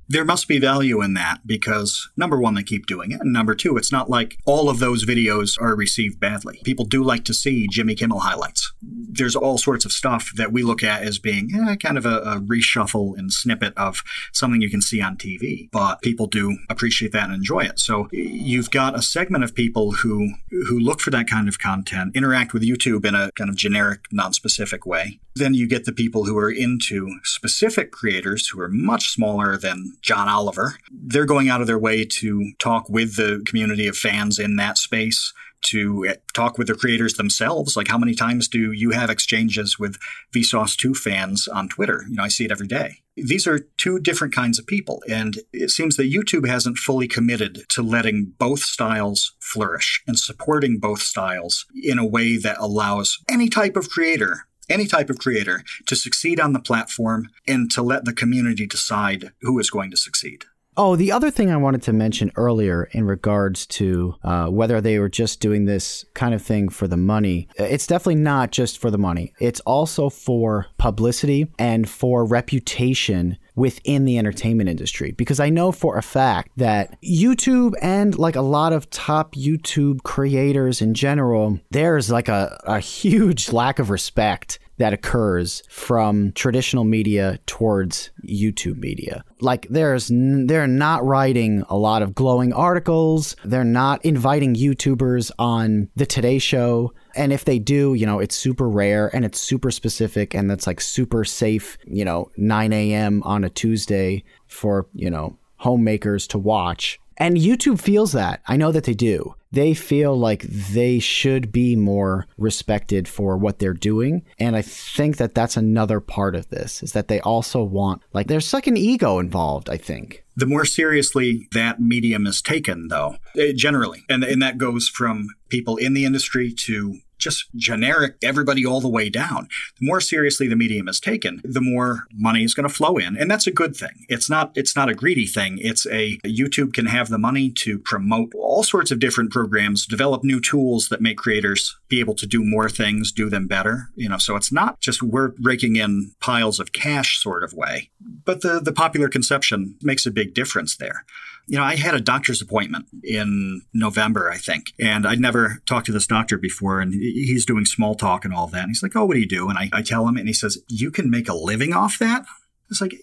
there 0.08 0.26
must 0.26 0.48
be 0.48 0.60
value 0.60 1.02
in 1.02 1.14
that 1.14 1.46
because 1.46 2.10
number 2.18 2.40
one, 2.40 2.54
they 2.54 2.64
keep 2.64 2.86
doing 2.86 3.12
it. 3.12 3.22
And 3.22 3.34
number 3.34 3.56
two, 3.56 3.78
it's 3.78 3.92
not 3.92 4.10
like 4.10 4.38
all 4.46 4.70
of 4.70 4.80
those 4.80 5.06
videos 5.06 5.60
are 5.62 5.76
received 5.76 6.20
badly. 6.20 6.62
People 6.64 6.86
do 6.86 7.04
like 7.04 7.24
to 7.26 7.34
see 7.34 7.68
Jimmy 7.70 7.96
Kimmel 7.96 8.20
highlights. 8.20 8.74
There's 8.82 9.36
all 9.36 9.58
sorts 9.58 9.86
of 9.86 9.92
stuff 9.92 10.32
that 10.36 10.52
we 10.52 10.64
look 10.64 10.84
at 10.84 11.04
as 11.04 11.20
being 11.20 11.50
eh, 11.56 11.76
kind 11.76 11.98
of 11.98 12.06
a, 12.06 12.18
a 12.20 12.40
reshuffle 12.40 13.18
and 13.18 13.32
snippet 13.32 13.74
of 13.78 14.04
something 14.32 14.62
you 14.62 14.70
can 14.70 14.82
see 14.82 15.02
on 15.02 15.18
TV. 15.18 15.70
But 15.72 16.02
people 16.02 16.28
do 16.28 16.58
appreciate 16.70 17.12
that 17.14 17.26
and 17.26 17.34
enjoy 17.34 17.62
it. 17.62 17.80
So 17.80 18.08
you've 18.12 18.72
got 18.72 18.96
a 18.96 19.02
segment 19.02 19.44
of 19.44 19.56
people 19.56 19.92
who 19.92 20.34
who 20.68 20.80
look 20.80 21.00
for 21.00 21.12
that 21.12 21.28
kind 21.28 21.48
of 21.48 21.60
content, 21.60 22.16
interact 22.16 22.54
with 22.54 22.64
YouTube 22.64 23.06
in 23.06 23.16
a 23.16 23.32
kind 23.34 23.50
of 23.50 23.56
generic, 23.56 24.06
non-specific 24.12 24.86
way. 24.86 25.20
Then 25.36 25.54
you 25.54 25.68
get 25.68 25.86
the 25.86 25.92
people 25.92 26.26
who 26.26 26.38
are 26.38 26.52
into 26.52 27.10
specific 27.24 27.92
creators 27.92 28.48
who 28.50 28.62
are 28.62 28.70
much 28.70 29.10
smaller 29.10 29.58
than 29.58 29.98
John 30.04 30.30
Oliver. 30.30 30.78
They're 30.92 31.26
going 31.26 31.50
out 31.50 31.62
of 31.62 31.68
their 31.68 31.80
way 31.80 32.06
to 32.06 32.52
talk 32.60 32.90
with 32.90 33.16
the 33.16 33.42
community 33.46 33.88
of 33.88 33.98
fans 33.98 34.38
in 34.38 34.58
that 34.58 34.78
space, 34.78 35.34
to 35.64 36.06
eh, 36.08 36.16
talk 36.34 36.58
with 36.58 36.68
the 36.68 36.76
creators 36.76 37.14
themselves. 37.16 37.76
Like, 37.76 37.88
how 37.88 37.98
many 37.98 38.14
times 38.14 38.48
do 38.48 38.74
you 38.74 38.92
have 38.92 39.10
exchanges 39.10 39.80
with 39.80 39.98
Vsauce 40.36 40.76
2 40.76 40.94
fans 40.94 41.48
on 41.48 41.70
Twitter? 41.70 42.04
You 42.10 42.18
know, 42.18 42.24
I 42.24 42.28
see 42.28 42.46
it 42.46 42.52
every 42.52 42.68
day. 42.68 42.98
These 43.16 43.48
are 43.48 43.68
two 43.78 44.00
different 44.00 44.34
kinds 44.34 44.60
of 44.60 44.66
people, 44.66 45.02
and 45.08 45.38
it 45.54 45.70
seems 45.70 45.96
that 45.98 46.12
YouTube 46.12 46.48
hasn't 46.48 46.78
fully 46.78 47.08
committed 47.08 47.64
to 47.70 47.84
letting 47.84 48.34
both 48.38 48.62
styles 48.62 49.36
flourish 49.40 50.02
and 50.08 50.18
supporting 50.18 50.80
both 50.80 51.00
styles 51.00 51.66
in 51.76 52.00
a 52.00 52.06
way 52.06 52.38
that 52.38 52.58
allows 52.60 53.20
any 53.30 53.50
type 53.50 53.76
of 53.76 53.90
creator 53.90 54.48
any 54.70 54.86
type 54.86 55.10
of 55.10 55.20
creator 55.20 55.64
to 55.86 55.96
succeed 55.96 56.40
on 56.40 56.54
the 56.54 56.60
platform 56.60 57.30
and 57.48 57.70
to 57.72 57.82
let 57.82 58.06
the 58.06 58.14
community 58.14 58.66
decide 58.66 59.32
who 59.42 59.60
is 59.60 59.70
going 59.70 59.92
to 59.92 59.98
succeed. 59.98 60.46
Oh, 60.76 60.96
the 60.96 61.12
other 61.12 61.30
thing 61.30 61.52
I 61.52 61.58
wanted 61.58 61.84
to 61.84 61.94
mention 61.94 62.32
earlier 62.36 62.86
in 62.94 63.06
regards 63.06 63.68
to 63.68 64.16
uh, 64.24 64.48
whether 64.48 64.82
they 64.82 64.98
were 64.98 65.10
just 65.10 65.40
doing 65.40 65.66
this 65.66 66.04
kind 66.16 66.34
of 66.34 66.42
thing 66.42 66.68
for 66.70 66.88
the 66.88 66.98
money, 66.98 67.48
it's 67.58 67.86
definitely 67.86 68.16
not 68.16 68.52
just 68.52 68.80
for 68.80 68.90
the 68.90 68.98
money. 68.98 69.34
It's 69.40 69.60
also 69.62 70.10
for 70.10 70.66
publicity 70.80 71.52
and 71.60 71.88
for 71.88 72.26
reputation 72.26 73.38
within 73.56 74.06
the 74.06 74.18
entertainment 74.18 74.70
industry. 74.70 75.12
Because 75.12 75.40
I 75.40 75.50
know 75.50 75.72
for 75.72 75.98
a 75.98 76.02
fact 76.02 76.52
that 76.58 76.98
YouTube 77.02 77.74
and 77.82 78.18
like 78.18 78.36
a 78.36 78.42
lot 78.42 78.74
of 78.74 78.90
top 78.90 79.36
YouTube 79.36 80.04
creators 80.04 80.82
in 80.82 80.94
general, 80.94 81.60
there's 81.72 82.10
like 82.10 82.28
a, 82.28 82.60
a 82.66 82.80
huge 82.80 83.52
lack 83.52 83.80
of 83.80 83.90
respect 83.90 84.60
that 84.84 84.92
occurs 84.92 85.64
from 85.70 86.34
traditional 86.34 86.84
media 86.84 87.40
towards 87.46 88.12
YouTube 88.28 88.76
media. 88.80 89.24
Like 89.40 89.66
there's 89.70 90.12
they're 90.14 90.68
not 90.68 91.06
writing 91.06 91.64
a 91.70 91.78
lot 91.78 92.02
of 92.02 92.14
glowing 92.14 92.52
articles, 92.52 93.38
they're 93.46 93.64
not 93.64 94.04
inviting 94.04 94.56
YouTubers 94.56 95.32
on 95.40 95.88
the 95.96 96.06
Today 96.06 96.38
show. 96.38 96.92
And 97.16 97.32
if 97.32 97.46
they 97.46 97.60
do, 97.60 97.94
you 97.94 98.06
know, 98.06 98.20
it's 98.20 98.36
super 98.36 98.68
rare 98.68 99.10
and 99.16 99.24
it's 99.24 99.40
super 99.40 99.72
specific 99.72 100.36
and 100.36 100.50
that's 100.50 100.68
like 100.68 100.82
super 100.82 101.24
safe, 101.24 101.78
you 101.86 102.04
know, 102.04 102.30
9 102.36 102.74
a.m. 102.74 103.24
on 103.24 103.46
a 103.46 103.50
Tuesday 103.50 104.26
for, 104.48 104.88
you 104.92 105.10
know, 105.10 105.38
homemakers 105.60 106.28
to 106.28 106.38
watch. 106.38 107.00
And 107.16 107.38
YouTube 107.38 107.80
feels 107.80 108.12
that. 108.12 108.42
I 108.48 108.58
know 108.58 108.74
that 108.74 108.84
they 108.84 108.94
do 108.94 109.34
they 109.54 109.74
feel 109.76 110.18
like 110.18 110.42
they 110.42 110.98
should 111.00 111.52
be 111.52 111.76
more 111.76 112.26
respected 112.38 113.08
for 113.08 113.38
what 113.38 113.60
they're 113.60 113.74
doing. 113.74 114.24
And 114.40 114.56
I 114.56 114.64
think 114.64 115.18
that 115.18 115.36
that's 115.36 115.56
another 115.56 116.00
part 116.00 116.36
of 116.36 116.50
this 116.50 116.82
is 116.82 116.94
that 116.94 117.08
they 117.08 117.22
also 117.22 117.64
want, 117.64 118.02
like, 118.14 118.28
there's 118.28 118.52
like 118.52 118.68
an 118.68 118.78
ego 118.78 119.20
involved, 119.20 119.70
I 119.70 119.78
think. 119.78 120.24
The 120.36 120.48
more 120.48 120.66
seriously 120.66 121.48
that 121.52 121.80
medium 121.80 122.26
is 122.26 122.42
taken, 122.42 122.88
though, 122.88 123.18
eh, 123.38 123.54
generally, 123.56 124.04
and, 124.10 124.24
and 124.24 124.42
that 124.42 124.58
goes 124.58 124.88
from 124.88 125.28
people 125.50 125.78
in 125.78 125.94
the 125.94 126.06
industry 126.06 126.52
to 126.52 126.98
just 127.24 127.46
generic 127.56 128.16
everybody 128.22 128.66
all 128.66 128.82
the 128.82 128.90
way 128.90 129.10
down. 129.10 129.48
The 129.80 129.86
more 129.86 130.02
seriously 130.02 130.48
the 130.48 130.56
medium 130.56 130.88
is 130.88 131.00
taken, 131.00 131.42
the 131.44 131.62
more 131.62 132.06
money 132.12 132.44
is 132.44 132.54
going 132.54 132.68
to 132.68 132.74
flow 132.74 132.98
in, 132.98 133.16
and 133.18 133.30
that's 133.30 133.48
a 133.48 133.52
good 133.52 133.76
thing. 133.76 134.06
It's 134.10 134.30
not 134.30 134.52
it's 134.56 134.76
not 134.76 134.90
a 134.90 134.94
greedy 134.94 135.26
thing. 135.26 135.58
It's 135.60 135.86
a 135.88 136.18
YouTube 136.26 136.74
can 136.74 136.88
have 136.88 137.10
the 137.10 137.18
money 137.18 137.50
to 137.52 137.80
promote 137.80 138.34
all 138.36 138.64
sorts 138.64 138.92
of 138.92 139.00
different 139.00 139.32
programs, 139.32 139.86
develop 139.86 140.24
new 140.24 140.40
tools 140.40 140.90
that 140.90 141.02
make 141.02 141.18
creators 141.18 141.78
be 141.88 142.00
able 142.00 142.16
to 142.16 142.28
do 142.28 142.44
more 142.44 142.70
things, 142.70 143.12
do 143.12 143.30
them 143.30 143.48
better. 143.48 143.90
You 143.96 144.10
know, 144.10 144.18
so 144.18 144.36
it's 144.36 144.52
not 144.52 144.80
just 144.80 145.02
we're 145.02 145.34
raking 145.42 145.76
in 145.76 146.14
piles 146.20 146.60
of 146.60 146.74
cash 146.74 147.22
sort 147.22 147.44
of 147.44 147.54
way, 147.54 147.90
but 148.26 148.42
the 148.42 148.60
the 148.60 148.74
popular 148.74 149.10
conception 149.10 149.76
makes 149.82 150.06
a 150.06 150.12
big 150.12 150.34
difference 150.34 150.76
there 150.78 151.06
you 151.48 151.58
know, 151.58 151.64
I 151.64 151.76
had 151.76 151.94
a 151.94 152.00
doctor's 152.00 152.42
appointment 152.42 152.86
in 153.04 153.62
November, 153.74 154.32
I 154.32 154.38
think, 154.38 154.74
and 154.80 155.06
I'd 155.06 155.20
never 155.20 155.62
talked 155.66 155.88
to 155.88 155.92
this 155.92 156.08
doctor 156.08 156.38
before, 156.38 156.80
and 156.80 156.94
he's 156.94 157.46
doing 157.46 157.66
small 157.66 157.96
talk 157.96 158.24
and 158.24 158.34
all 158.34 158.48
that. 158.48 158.62
And 158.62 158.70
he's 158.70 158.84
like, 158.84 158.96
"Oh, 158.96 159.06
what 159.06 159.16
do 159.16 159.20
you 159.20 159.28
do?" 159.28 159.50
And 159.50 159.58
I, 159.58 159.70
I 159.74 159.82
tell 159.82 160.08
him, 160.08 160.18
and 160.18 160.28
he 160.28 160.34
says, 160.34 160.58
"You 160.68 160.90
can 160.90 161.10
make 161.10 161.28
a 161.28 161.34
living 161.34 161.74
off 161.74 162.00
that." 162.00 162.26
It's 162.70 162.82
like, 162.82 162.96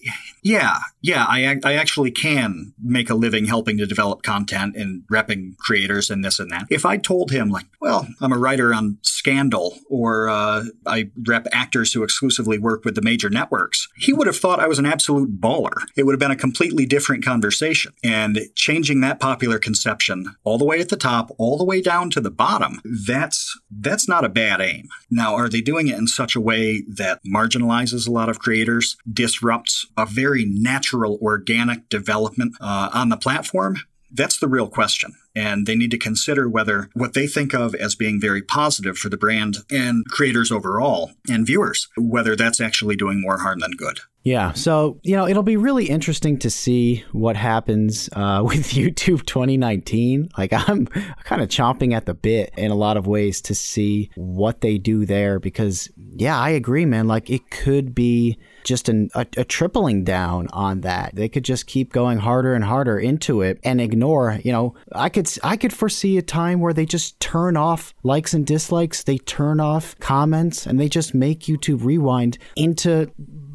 yeah, 0.43 0.79
yeah, 1.01 1.25
I, 1.29 1.61
I 1.65 1.75
actually 1.75 2.11
can 2.11 2.73
make 2.83 3.09
a 3.09 3.15
living 3.15 3.45
helping 3.45 3.79
to 3.79 3.87
develop 3.87 4.23
content 4.23 4.75
and 4.75 5.03
repping 5.11 5.57
creators 5.59 6.11
and 6.11 6.25
this 6.25 6.41
and 6.41 6.51
that. 6.51 6.67
If 6.71 6.85
I 6.85 6.97
told 6.97 7.31
him, 7.31 7.51
like, 7.51 7.67
well, 7.81 8.09
I'm 8.21 8.33
a 8.33 8.39
writer 8.39 8.75
on 8.75 8.99
Scandal 9.03 9.79
or 9.89 10.29
uh, 10.29 10.65
I 10.87 11.11
rep 11.27 11.47
actors 11.53 11.93
who 11.93 12.03
exclusively 12.03 12.59
work 12.59 12.85
with 12.85 12.95
the 12.95 13.03
major 13.03 13.31
networks, 13.31 13.87
he 13.97 14.13
would 14.13 14.27
have 14.27 14.37
thought 14.37 14.61
I 14.61 14.67
was 14.67 14.79
an 14.79 14.87
absolute 14.87 15.41
baller. 15.41 15.85
It 15.97 16.05
would 16.05 16.15
have 16.15 16.21
been 16.21 16.31
a 16.31 16.37
completely 16.37 16.87
different 16.87 17.25
conversation. 17.25 17.93
And 18.03 18.41
changing 18.55 19.03
that 19.03 19.21
popular 19.21 19.59
conception 19.59 20.35
all 20.43 20.59
the 20.59 20.65
way 20.65 20.81
at 20.81 20.89
the 20.89 20.97
top, 20.97 21.31
all 21.39 21.59
the 21.59 21.65
way 21.65 21.81
down 21.81 22.11
to 22.11 22.21
the 22.21 22.31
bottom, 22.31 22.81
that's 23.07 23.59
that's 23.71 24.09
not 24.09 24.25
a 24.25 24.29
bad 24.29 24.61
aim. 24.61 24.89
Now, 25.11 25.35
are 25.35 25.49
they 25.49 25.61
doing 25.61 25.89
it 25.89 25.99
in 25.99 26.07
such 26.07 26.35
a 26.35 26.41
way 26.41 26.83
that 26.89 27.21
marginalizes 27.25 28.09
a 28.09 28.11
lot 28.11 28.29
of 28.29 28.39
creators, 28.39 28.97
disrupts 29.11 29.50
a 29.97 30.07
very 30.07 30.45
natural, 30.45 31.19
organic 31.21 31.89
development 31.89 32.55
uh, 32.61 32.91
on 32.93 33.09
the 33.09 33.17
platform? 33.17 33.77
That's 34.11 34.39
the 34.39 34.49
real 34.49 34.69
question. 34.69 35.15
And 35.41 35.67
they 35.67 35.77
need 35.77 35.91
to 35.93 35.99
consider 35.99 36.49
whether 36.49 36.89
what 36.95 37.15
they 37.15 37.27
think 37.27 37.55
of 37.55 37.75
as 37.75 37.95
being 37.95 38.21
very 38.21 38.43
positive 38.43 38.99
for 38.99 39.09
the 39.09 39.17
brand 39.17 39.59
and 39.71 40.05
creators 40.07 40.53
overall 40.53 41.13
and 41.29 41.47
viewers, 41.47 41.89
whether 41.97 42.37
that's 42.37 42.61
actually 42.61 42.97
doing 42.97 43.21
more 43.21 43.39
harm 43.39 43.61
than 43.61 43.73
good. 43.73 44.01
Yeah. 44.23 44.53
So, 44.53 45.01
you 45.03 45.17
know, 45.17 45.27
it'll 45.27 45.43
be 45.43 45.57
really 45.57 45.87
interesting 45.87 46.39
to 46.41 46.51
see 46.51 47.05
what 47.13 47.37
happens 47.37 48.11
uh, 48.13 48.43
with 48.47 48.69
YouTube 48.69 49.25
2019. 49.25 50.31
Like, 50.37 50.53
I'm 50.53 50.87
kind 51.25 51.41
of 51.41 51.49
chomping 51.49 51.95
at 51.95 52.07
the 52.07 52.15
bit 52.15 52.53
in 52.57 52.71
a 52.71 52.75
lot 52.75 52.97
of 52.97 53.07
ways 53.07 53.41
to 53.43 53.55
see 53.55 54.11
what 54.17 54.61
they 54.61 54.77
do 54.79 55.07
there 55.07 55.39
because, 55.39 55.89
yeah, 55.97 56.39
I 56.39 56.51
agree, 56.51 56.85
man. 56.85 57.07
Like, 57.07 57.31
it 57.31 57.51
could 57.51 57.95
be 57.95 58.39
just 58.65 58.91
an, 58.91 59.09
a, 59.15 59.27
a, 59.39 59.45
tripling 59.45 60.05
down 60.05 60.49
on 60.53 60.83
that. 60.83 61.15
They 61.15 61.31
could 61.31 61.45
just 61.45 61.67
keep 61.67 61.95
going 61.95 62.19
harder 62.19 62.55
and 62.55 62.63
harder 62.63 62.99
into 62.99 63.41
it 63.41 63.59
and 63.65 63.81
ignore, 63.81 64.39
you 64.45 64.53
know, 64.53 64.75
I 64.93 65.09
could 65.09 65.27
I 65.43 65.57
could 65.57 65.73
foresee 65.73 66.19
a 66.19 66.23
time 66.23 66.61
where 66.61 66.73
they 66.73 66.87
just 66.87 67.19
turn 67.21 67.57
off 67.57 67.95
likes 68.03 68.35
and 68.35 68.47
dislikes, 68.47 69.03
they 69.03 69.19
turn 69.19 69.61
off 69.61 69.99
comments 70.01 70.67
and 70.67 70.79
they 70.81 70.89
just 70.89 71.15
make 71.15 71.41
YouTube 71.41 71.85
Rewind 71.85 72.39
into 72.57 73.11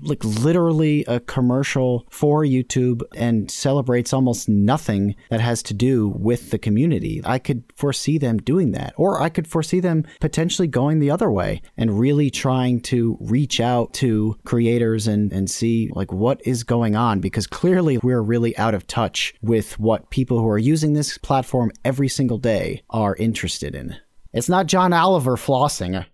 like 0.08 0.24
literally 0.24 1.04
a 1.06 1.20
commercial 1.20 2.06
for 2.10 2.44
YouTube 2.44 3.02
and 3.15 3.50
celebrates 3.50 4.13
almost 4.13 4.48
nothing 4.48 5.15
that 5.30 5.41
has 5.41 5.63
to 5.63 5.74
do 5.74 6.10
with 6.10 6.52
the 6.52 6.58
community. 6.58 7.22
I 7.26 7.39
could 7.39 7.63
foresee 7.76 8.18
them 8.18 8.38
doing 8.38 8.72
that. 8.72 8.94
Or 8.98 9.22
I 9.22 9.30
could 9.30 9.48
foresee 9.48 9.80
them 9.80 10.06
potentially 10.20 10.68
going 10.68 11.00
the 11.00 11.12
other 11.12 11.32
way 11.32 11.62
and 11.78 12.00
really 12.00 12.30
trying 12.30 12.82
to 12.82 13.18
reach 13.20 13.60
out 13.60 13.94
to 13.96 14.38
creators 14.46 15.08
and, 15.08 15.32
and 15.32 15.50
see 15.50 15.89
like 15.94 16.12
what 16.12 16.41
is 16.46 16.63
going 16.63 16.96
on 16.96 17.20
because 17.20 17.48
clearly 17.48 17.98
we're 17.98 18.22
really 18.22 18.56
out 18.58 18.74
of 18.74 18.88
touch 18.88 19.34
with 19.41 19.80
what 19.80 20.10
people 20.10 20.39
who 20.39 20.50
are 20.50 20.58
using 20.58 20.94
this 20.94 21.18
platform 21.18 21.72
every 21.84 22.08
single 22.08 22.38
day 22.38 22.84
are 22.89 23.15
interested 23.15 23.76
in. 23.76 23.96
It's 24.34 24.50
not 24.50 24.68
John 24.68 24.91
Oliver 24.91 25.38
flossing. 25.38 26.06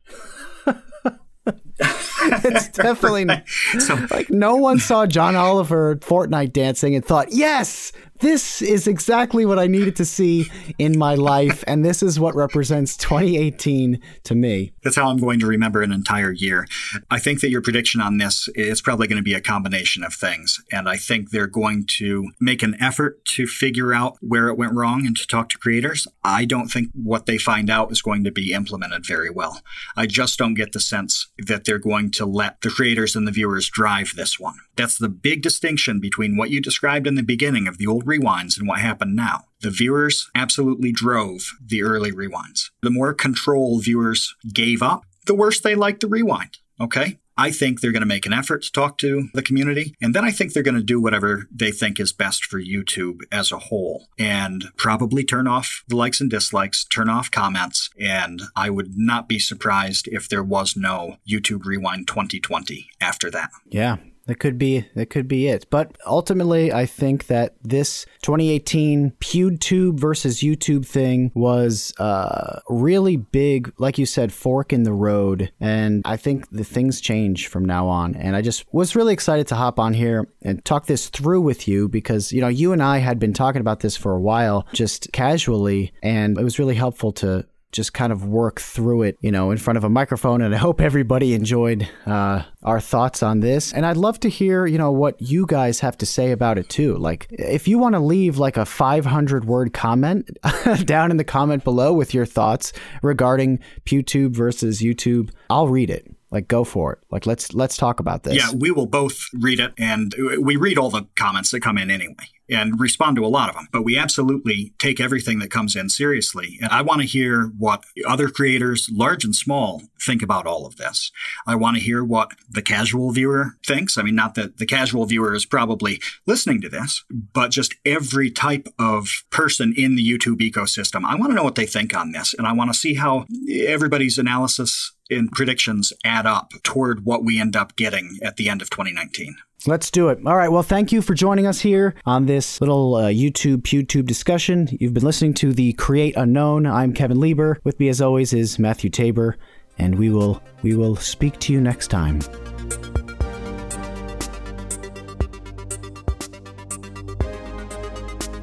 it's 2.44 2.70
definitely 2.70 3.28
so, 3.80 3.96
like 4.12 4.30
no 4.30 4.56
one 4.56 4.80
saw 4.80 5.06
John 5.06 5.36
Oliver 5.36 5.96
Fortnite 5.98 6.54
dancing 6.54 6.96
and 6.96 7.04
thought, 7.04 7.32
yes, 7.32 7.92
this 8.22 8.62
is 8.62 8.88
exactly 8.88 9.48
what 9.48 9.58
I 9.58 9.66
needed 9.66 9.96
to 9.96 10.06
see 10.06 10.50
in 10.78 10.98
my 10.98 11.16
life, 11.16 11.64
and 11.66 11.84
this 11.84 12.04
is 12.04 12.20
what 12.20 12.36
represents 12.36 12.96
2018 12.98 14.00
to 14.26 14.36
me. 14.36 14.74
That's 14.84 14.96
how 14.96 15.10
I'm 15.10 15.18
going 15.18 15.40
to 15.40 15.48
remember 15.48 15.82
an 15.82 15.92
entire 15.92 16.32
year. 16.32 16.68
I 17.10 17.18
think 17.18 17.42
that 17.42 17.50
your 17.50 17.64
prediction 17.64 18.00
on 18.00 18.20
this 18.20 18.48
is 18.54 18.80
probably 18.80 19.08
going 19.08 19.18
to 19.18 19.24
be 19.24 19.34
a 19.34 19.42
combination 19.42 20.04
of 20.04 20.14
things, 20.14 20.60
and 20.72 20.88
I 20.88 20.98
think 20.98 21.32
they're 21.32 21.48
going 21.48 21.86
to 21.98 22.30
make 22.40 22.62
an 22.62 22.78
effort 22.80 23.26
to 23.26 23.48
figure 23.48 23.92
out 23.92 24.18
where 24.22 24.50
it 24.50 24.58
went 24.58 24.76
wrong 24.76 25.08
and 25.08 25.18
to 25.18 25.26
talk 25.26 25.50
to 25.50 25.58
creators. 25.58 26.08
I 26.24 26.46
don't 26.46 26.68
think 26.68 26.90
what 26.94 27.26
they 27.26 27.40
find 27.40 27.72
out 27.72 27.92
is 27.92 28.04
going 28.04 28.24
to 28.24 28.32
be 28.32 28.54
implemented 28.54 29.04
very 29.04 29.32
well. 29.32 29.62
I 29.98 30.06
just 30.06 30.38
don't 30.38 30.54
get 30.54 30.74
the 30.74 30.80
sense 30.80 31.32
that 31.40 31.66
they're 31.72 31.80
going 31.80 32.12
to 32.12 32.26
let 32.26 32.60
the 32.60 32.70
creators 32.70 33.16
and 33.16 33.26
the 33.26 33.32
viewers 33.32 33.70
drive 33.70 34.12
this 34.18 34.38
one. 34.38 34.56
That's 34.76 34.98
the 34.98 35.08
big 35.08 35.42
distinction 35.42 36.02
between 36.02 36.36
what 36.36 36.50
you 36.50 36.60
described 36.60 37.08
in 37.08 37.16
the 37.16 37.24
beginning 37.24 37.66
of 37.66 37.78
the 37.78 37.88
old 37.88 38.06
rewinds 38.06 38.60
and 38.60 38.68
what 38.68 38.80
happened 38.80 39.16
now. 39.16 39.46
The 39.62 39.70
viewers 39.70 40.30
absolutely 40.36 40.92
drove 40.92 41.54
the 41.66 41.82
early 41.82 42.12
rewinds. 42.12 42.72
The 42.82 42.90
more 42.90 43.14
control 43.14 43.80
viewers 43.80 44.36
gave 44.52 44.82
up, 44.82 45.04
the 45.28 45.34
worse 45.34 45.62
they 45.62 45.74
liked 45.74 46.02
the 46.02 46.10
rewind. 46.10 46.58
Okay? 46.82 47.20
I 47.42 47.50
think 47.50 47.82
they're 47.82 47.92
going 47.92 48.02
to 48.02 48.06
make 48.06 48.28
an 48.28 48.34
effort 48.34 48.62
to 48.62 48.72
talk 48.72 49.00
to 49.00 49.30
the 49.34 49.42
community. 49.42 49.96
And 50.00 50.14
then 50.14 50.24
I 50.24 50.30
think 50.30 50.54
they're 50.54 50.62
going 50.62 50.76
to 50.76 50.84
do 50.84 51.02
whatever 51.02 51.48
they 51.52 51.72
think 51.72 52.00
is 52.00 52.14
best 52.14 52.46
for 52.46 52.62
YouTube 52.62 53.22
as 53.32 53.52
a 53.52 53.58
whole 53.58 54.06
and 54.20 54.66
probably 54.78 55.24
turn 55.24 55.48
off 55.48 55.84
the 55.88 55.96
likes 55.96 56.22
and 56.22 56.30
dislikes, 56.30 56.86
turn 56.86 57.10
off 57.10 57.32
comments. 57.32 57.90
And 58.00 58.44
I 58.56 58.70
would 58.70 58.96
not 58.96 59.28
be 59.28 59.40
surprised 59.40 60.08
if 60.12 60.30
there 60.30 60.44
was 60.44 60.76
no 60.76 61.18
YouTube 61.28 61.66
Rewind 61.66 62.08
2020 62.08 62.88
after 63.02 63.32
that. 63.32 63.50
Yeah. 63.68 63.98
That 64.32 64.40
could 64.40 64.58
be 64.58 64.86
that 64.96 65.10
could 65.10 65.28
be 65.28 65.50
it. 65.50 65.68
But 65.70 65.98
ultimately, 66.08 66.72
I 66.72 66.86
think 66.86 67.28
that 67.28 67.56
this 67.62 68.06
2018 68.22 69.12
PewTube 69.20 70.00
versus 70.00 70.40
YouTube 70.40 70.86
thing 70.86 71.34
was 71.36 71.94
uh, 72.00 72.62
really 72.70 73.18
big, 73.18 73.74
like 73.78 73.98
you 73.98 74.06
said, 74.06 74.32
fork 74.32 74.72
in 74.72 74.84
the 74.84 74.94
road. 74.94 75.52
And 75.60 76.02
I 76.06 76.16
think 76.16 76.50
the 76.50 76.64
things 76.64 77.02
change 77.02 77.48
from 77.48 77.66
now 77.66 77.90
on. 77.90 78.16
And 78.16 78.38
I 78.38 78.42
just 78.42 78.64
was 78.74 78.96
really 78.96 79.12
excited 79.12 79.48
to 79.48 79.56
hop 79.56 79.80
on 79.80 79.94
here 79.94 80.30
and 80.42 80.64
talk 80.64 80.86
this 80.86 81.10
through 81.10 81.42
with 81.42 81.68
you 81.68 81.90
because 81.90 82.32
you 82.32 82.40
know 82.40 82.48
you 82.48 82.72
and 82.72 82.82
I 82.82 83.00
had 83.00 83.20
been 83.20 83.34
talking 83.34 83.60
about 83.60 83.82
this 83.82 83.98
for 83.98 84.14
a 84.14 84.22
while, 84.22 84.66
just 84.72 85.12
casually, 85.12 85.92
and 86.02 86.38
it 86.38 86.44
was 86.46 86.58
really 86.58 86.76
helpful 86.76 87.12
to 87.12 87.46
just 87.72 87.94
kind 87.94 88.12
of 88.12 88.26
work 88.26 88.60
through 88.60 89.04
it, 89.04 89.18
you 89.22 89.32
know, 89.32 89.52
in 89.52 89.58
front 89.58 89.78
of 89.78 89.84
a 89.84 89.90
microphone. 89.90 90.42
And 90.42 90.54
I 90.54 90.58
hope 90.58 90.82
everybody 90.82 91.34
enjoyed 91.34 91.88
uh, 92.06 92.44
our 92.64 92.80
thoughts 92.80 93.24
on 93.24 93.40
this. 93.40 93.74
And 93.74 93.86
I'd 93.86 93.98
love 93.98 94.20
to 94.22 94.30
hear, 94.30 94.66
you 94.66 94.78
know, 94.78 94.92
what 94.92 95.22
you 95.22 95.46
guys 95.46 95.80
have 95.80 95.98
to 96.00 96.06
say 96.06 96.32
about 96.32 96.58
it 96.58 96.70
too. 96.70 96.98
Like, 96.98 97.28
if 97.32 97.68
you 97.68 97.78
want 97.78 97.94
to 97.96 98.00
leave 98.00 98.38
like 98.38 98.58
a 98.58 98.66
500 98.66 99.46
word 99.46 99.74
comment 99.74 100.30
down 100.86 101.12
in 101.12 101.18
the 101.18 101.24
comment 101.24 101.64
below 101.64 101.94
with 101.94 102.14
your 102.14 102.26
thoughts 102.26 102.74
regarding 103.02 103.60
PewTube 103.86 104.32
versus 104.32 104.82
YouTube, 104.82 105.32
I'll 105.50 105.68
read 105.68 105.90
it. 105.90 106.08
Like 106.32 106.48
go 106.48 106.64
for 106.64 106.94
it. 106.94 107.00
Like 107.12 107.26
let's 107.26 107.54
let's 107.54 107.76
talk 107.76 108.00
about 108.00 108.24
this. 108.24 108.36
Yeah, 108.36 108.58
we 108.58 108.72
will 108.72 108.88
both 108.88 109.26
read 109.34 109.60
it 109.60 109.74
and 109.78 110.16
we 110.40 110.56
read 110.56 110.78
all 110.78 110.90
the 110.90 111.08
comments 111.16 111.52
that 111.52 111.60
come 111.60 111.78
in 111.78 111.92
anyway 111.92 112.26
and 112.52 112.80
respond 112.80 113.16
to 113.16 113.26
a 113.26 113.28
lot 113.28 113.50
of 113.50 113.56
them. 113.56 113.68
But 113.72 113.84
we 113.84 113.98
absolutely 113.98 114.74
take 114.78 115.00
everything 115.00 115.40
that 115.40 115.50
comes 115.50 115.76
in 115.76 115.90
seriously. 115.90 116.58
And 116.62 116.72
I 116.72 116.82
want 116.82 117.02
to 117.02 117.08
hear 117.08 117.52
what 117.58 117.84
other 118.06 118.28
creators, 118.28 118.90
large 118.92 119.24
and 119.24 119.36
small, 119.36 119.84
think 120.02 120.22
about 120.22 120.46
all 120.46 120.66
of 120.66 120.76
this. 120.76 121.12
I 121.48 121.56
want 121.56 121.78
to 121.78 121.84
hear 121.84 122.04
what 122.04 122.32
the 122.50 122.62
casual 122.62 123.12
viewer 123.12 123.54
thinks. 123.66 123.98
I 123.98 124.04
mean, 124.04 124.16
not 124.16 124.36
that 124.36 124.58
the 124.58 124.66
casual 124.66 125.06
viewer 125.06 125.34
is 125.34 125.46
probably 125.46 126.02
listening 126.28 126.62
to 126.62 126.70
this, 126.70 127.04
but 127.10 127.52
just 127.52 127.76
every 127.86 128.30
type 128.30 128.68
of 128.78 129.08
person 129.32 129.74
in 129.78 129.96
the 129.96 130.06
YouTube 130.06 130.40
ecosystem. 130.42 131.06
I 131.06 131.16
want 131.16 131.32
to 131.32 131.36
know 131.36 131.44
what 131.44 131.56
they 131.56 131.66
think 131.66 131.96
on 131.96 132.12
this. 132.12 132.34
And 132.38 132.46
I 132.46 132.52
want 132.52 132.72
to 132.72 132.78
see 132.78 132.96
how 132.96 133.26
everybody's 133.50 134.18
analysis 134.18 134.92
and 135.12 135.32
predictions 135.32 135.94
add 136.04 136.26
up 136.26 136.54
toward 136.64 137.06
what 137.06 137.24
we 137.24 137.40
end 137.40 137.56
up 137.56 137.76
getting 137.76 138.18
at 138.24 138.38
the 138.38 138.50
end 138.50 138.62
of 138.62 138.70
2019. 138.70 139.36
Let's 139.68 139.92
do 139.92 140.10
it. 140.10 140.18
All 140.26 140.36
right. 140.36 140.50
Well, 140.50 140.64
thank 140.64 140.92
you 140.92 141.04
for 141.04 141.14
joining 141.14 141.46
us 141.46 141.60
here 141.60 141.94
on 142.06 142.26
this 142.26 142.60
little 142.62 142.96
uh, 142.96 143.10
YouTube 143.10 143.58
PewTube 143.58 144.08
discussion. 144.08 144.68
You've 144.80 144.96
been 144.96 145.04
listening 145.04 145.36
to 145.36 145.54
the 145.54 145.74
Create 145.74 146.16
Unknown. 146.18 146.66
I'm 146.66 146.94
Kevin 146.94 147.20
Lieber. 147.20 147.60
With 147.64 147.80
me, 147.80 147.88
as 147.88 148.02
always, 148.02 148.34
is 148.34 148.58
Matthew 148.58 148.90
Tabor, 148.90 149.38
and 149.78 150.00
we 150.00 150.10
will 150.10 150.42
we 150.64 150.76
will 150.76 150.96
speak 150.96 151.38
to 151.42 151.54
you 151.54 151.62
next 151.62 151.90
time. 151.90 152.22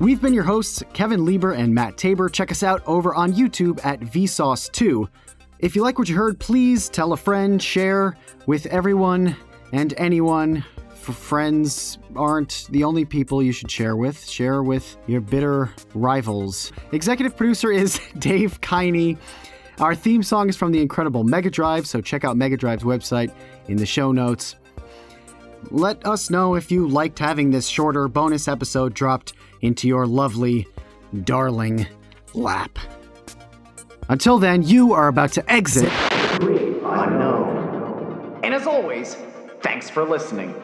We've 0.00 0.22
been 0.22 0.32
your 0.32 0.44
hosts, 0.44 0.80
Kevin 0.92 1.24
Lieber 1.24 1.54
and 1.54 1.74
Matt 1.74 1.96
Tabor. 1.96 2.28
Check 2.28 2.52
us 2.52 2.62
out 2.62 2.84
over 2.86 3.12
on 3.16 3.32
YouTube 3.32 3.84
at 3.84 3.98
Vsauce2. 3.98 5.08
If 5.58 5.74
you 5.74 5.82
like 5.82 5.98
what 5.98 6.08
you 6.08 6.16
heard, 6.16 6.38
please 6.38 6.88
tell 6.88 7.12
a 7.12 7.16
friend, 7.16 7.62
share 7.62 8.16
with 8.46 8.66
everyone 8.66 9.36
and 9.72 9.92
anyone 9.96 10.64
friends 11.12 11.98
aren't 12.16 12.66
the 12.70 12.84
only 12.84 13.04
people 13.04 13.42
you 13.42 13.52
should 13.52 13.70
share 13.70 13.96
with. 13.96 14.28
Share 14.28 14.62
with 14.62 14.96
your 15.06 15.20
bitter 15.20 15.70
rivals. 15.94 16.72
Executive 16.92 17.36
producer 17.36 17.72
is 17.72 18.00
Dave 18.18 18.60
Keine. 18.60 19.18
Our 19.78 19.94
theme 19.94 20.22
song 20.22 20.48
is 20.48 20.56
from 20.56 20.72
the 20.72 20.80
incredible 20.80 21.22
Mega 21.24 21.50
Drive, 21.50 21.86
so 21.86 22.00
check 22.00 22.24
out 22.24 22.36
Mega 22.36 22.56
Drive's 22.56 22.82
website 22.82 23.32
in 23.68 23.76
the 23.76 23.86
show 23.86 24.10
notes. 24.12 24.56
Let 25.70 26.04
us 26.06 26.30
know 26.30 26.54
if 26.54 26.70
you 26.70 26.88
liked 26.88 27.18
having 27.18 27.50
this 27.50 27.68
shorter 27.68 28.08
bonus 28.08 28.48
episode 28.48 28.94
dropped 28.94 29.34
into 29.60 29.86
your 29.86 30.06
lovely, 30.06 30.66
darling 31.24 31.86
lap. 32.34 32.78
Until 34.10 34.38
then, 34.38 34.62
you 34.62 34.94
are 34.94 35.08
about 35.08 35.32
to 35.32 35.52
exit. 35.52 35.92
Unknown. 36.40 38.40
And 38.42 38.54
as 38.54 38.66
always, 38.66 39.16
thanks 39.60 39.90
for 39.90 40.04
listening. 40.04 40.54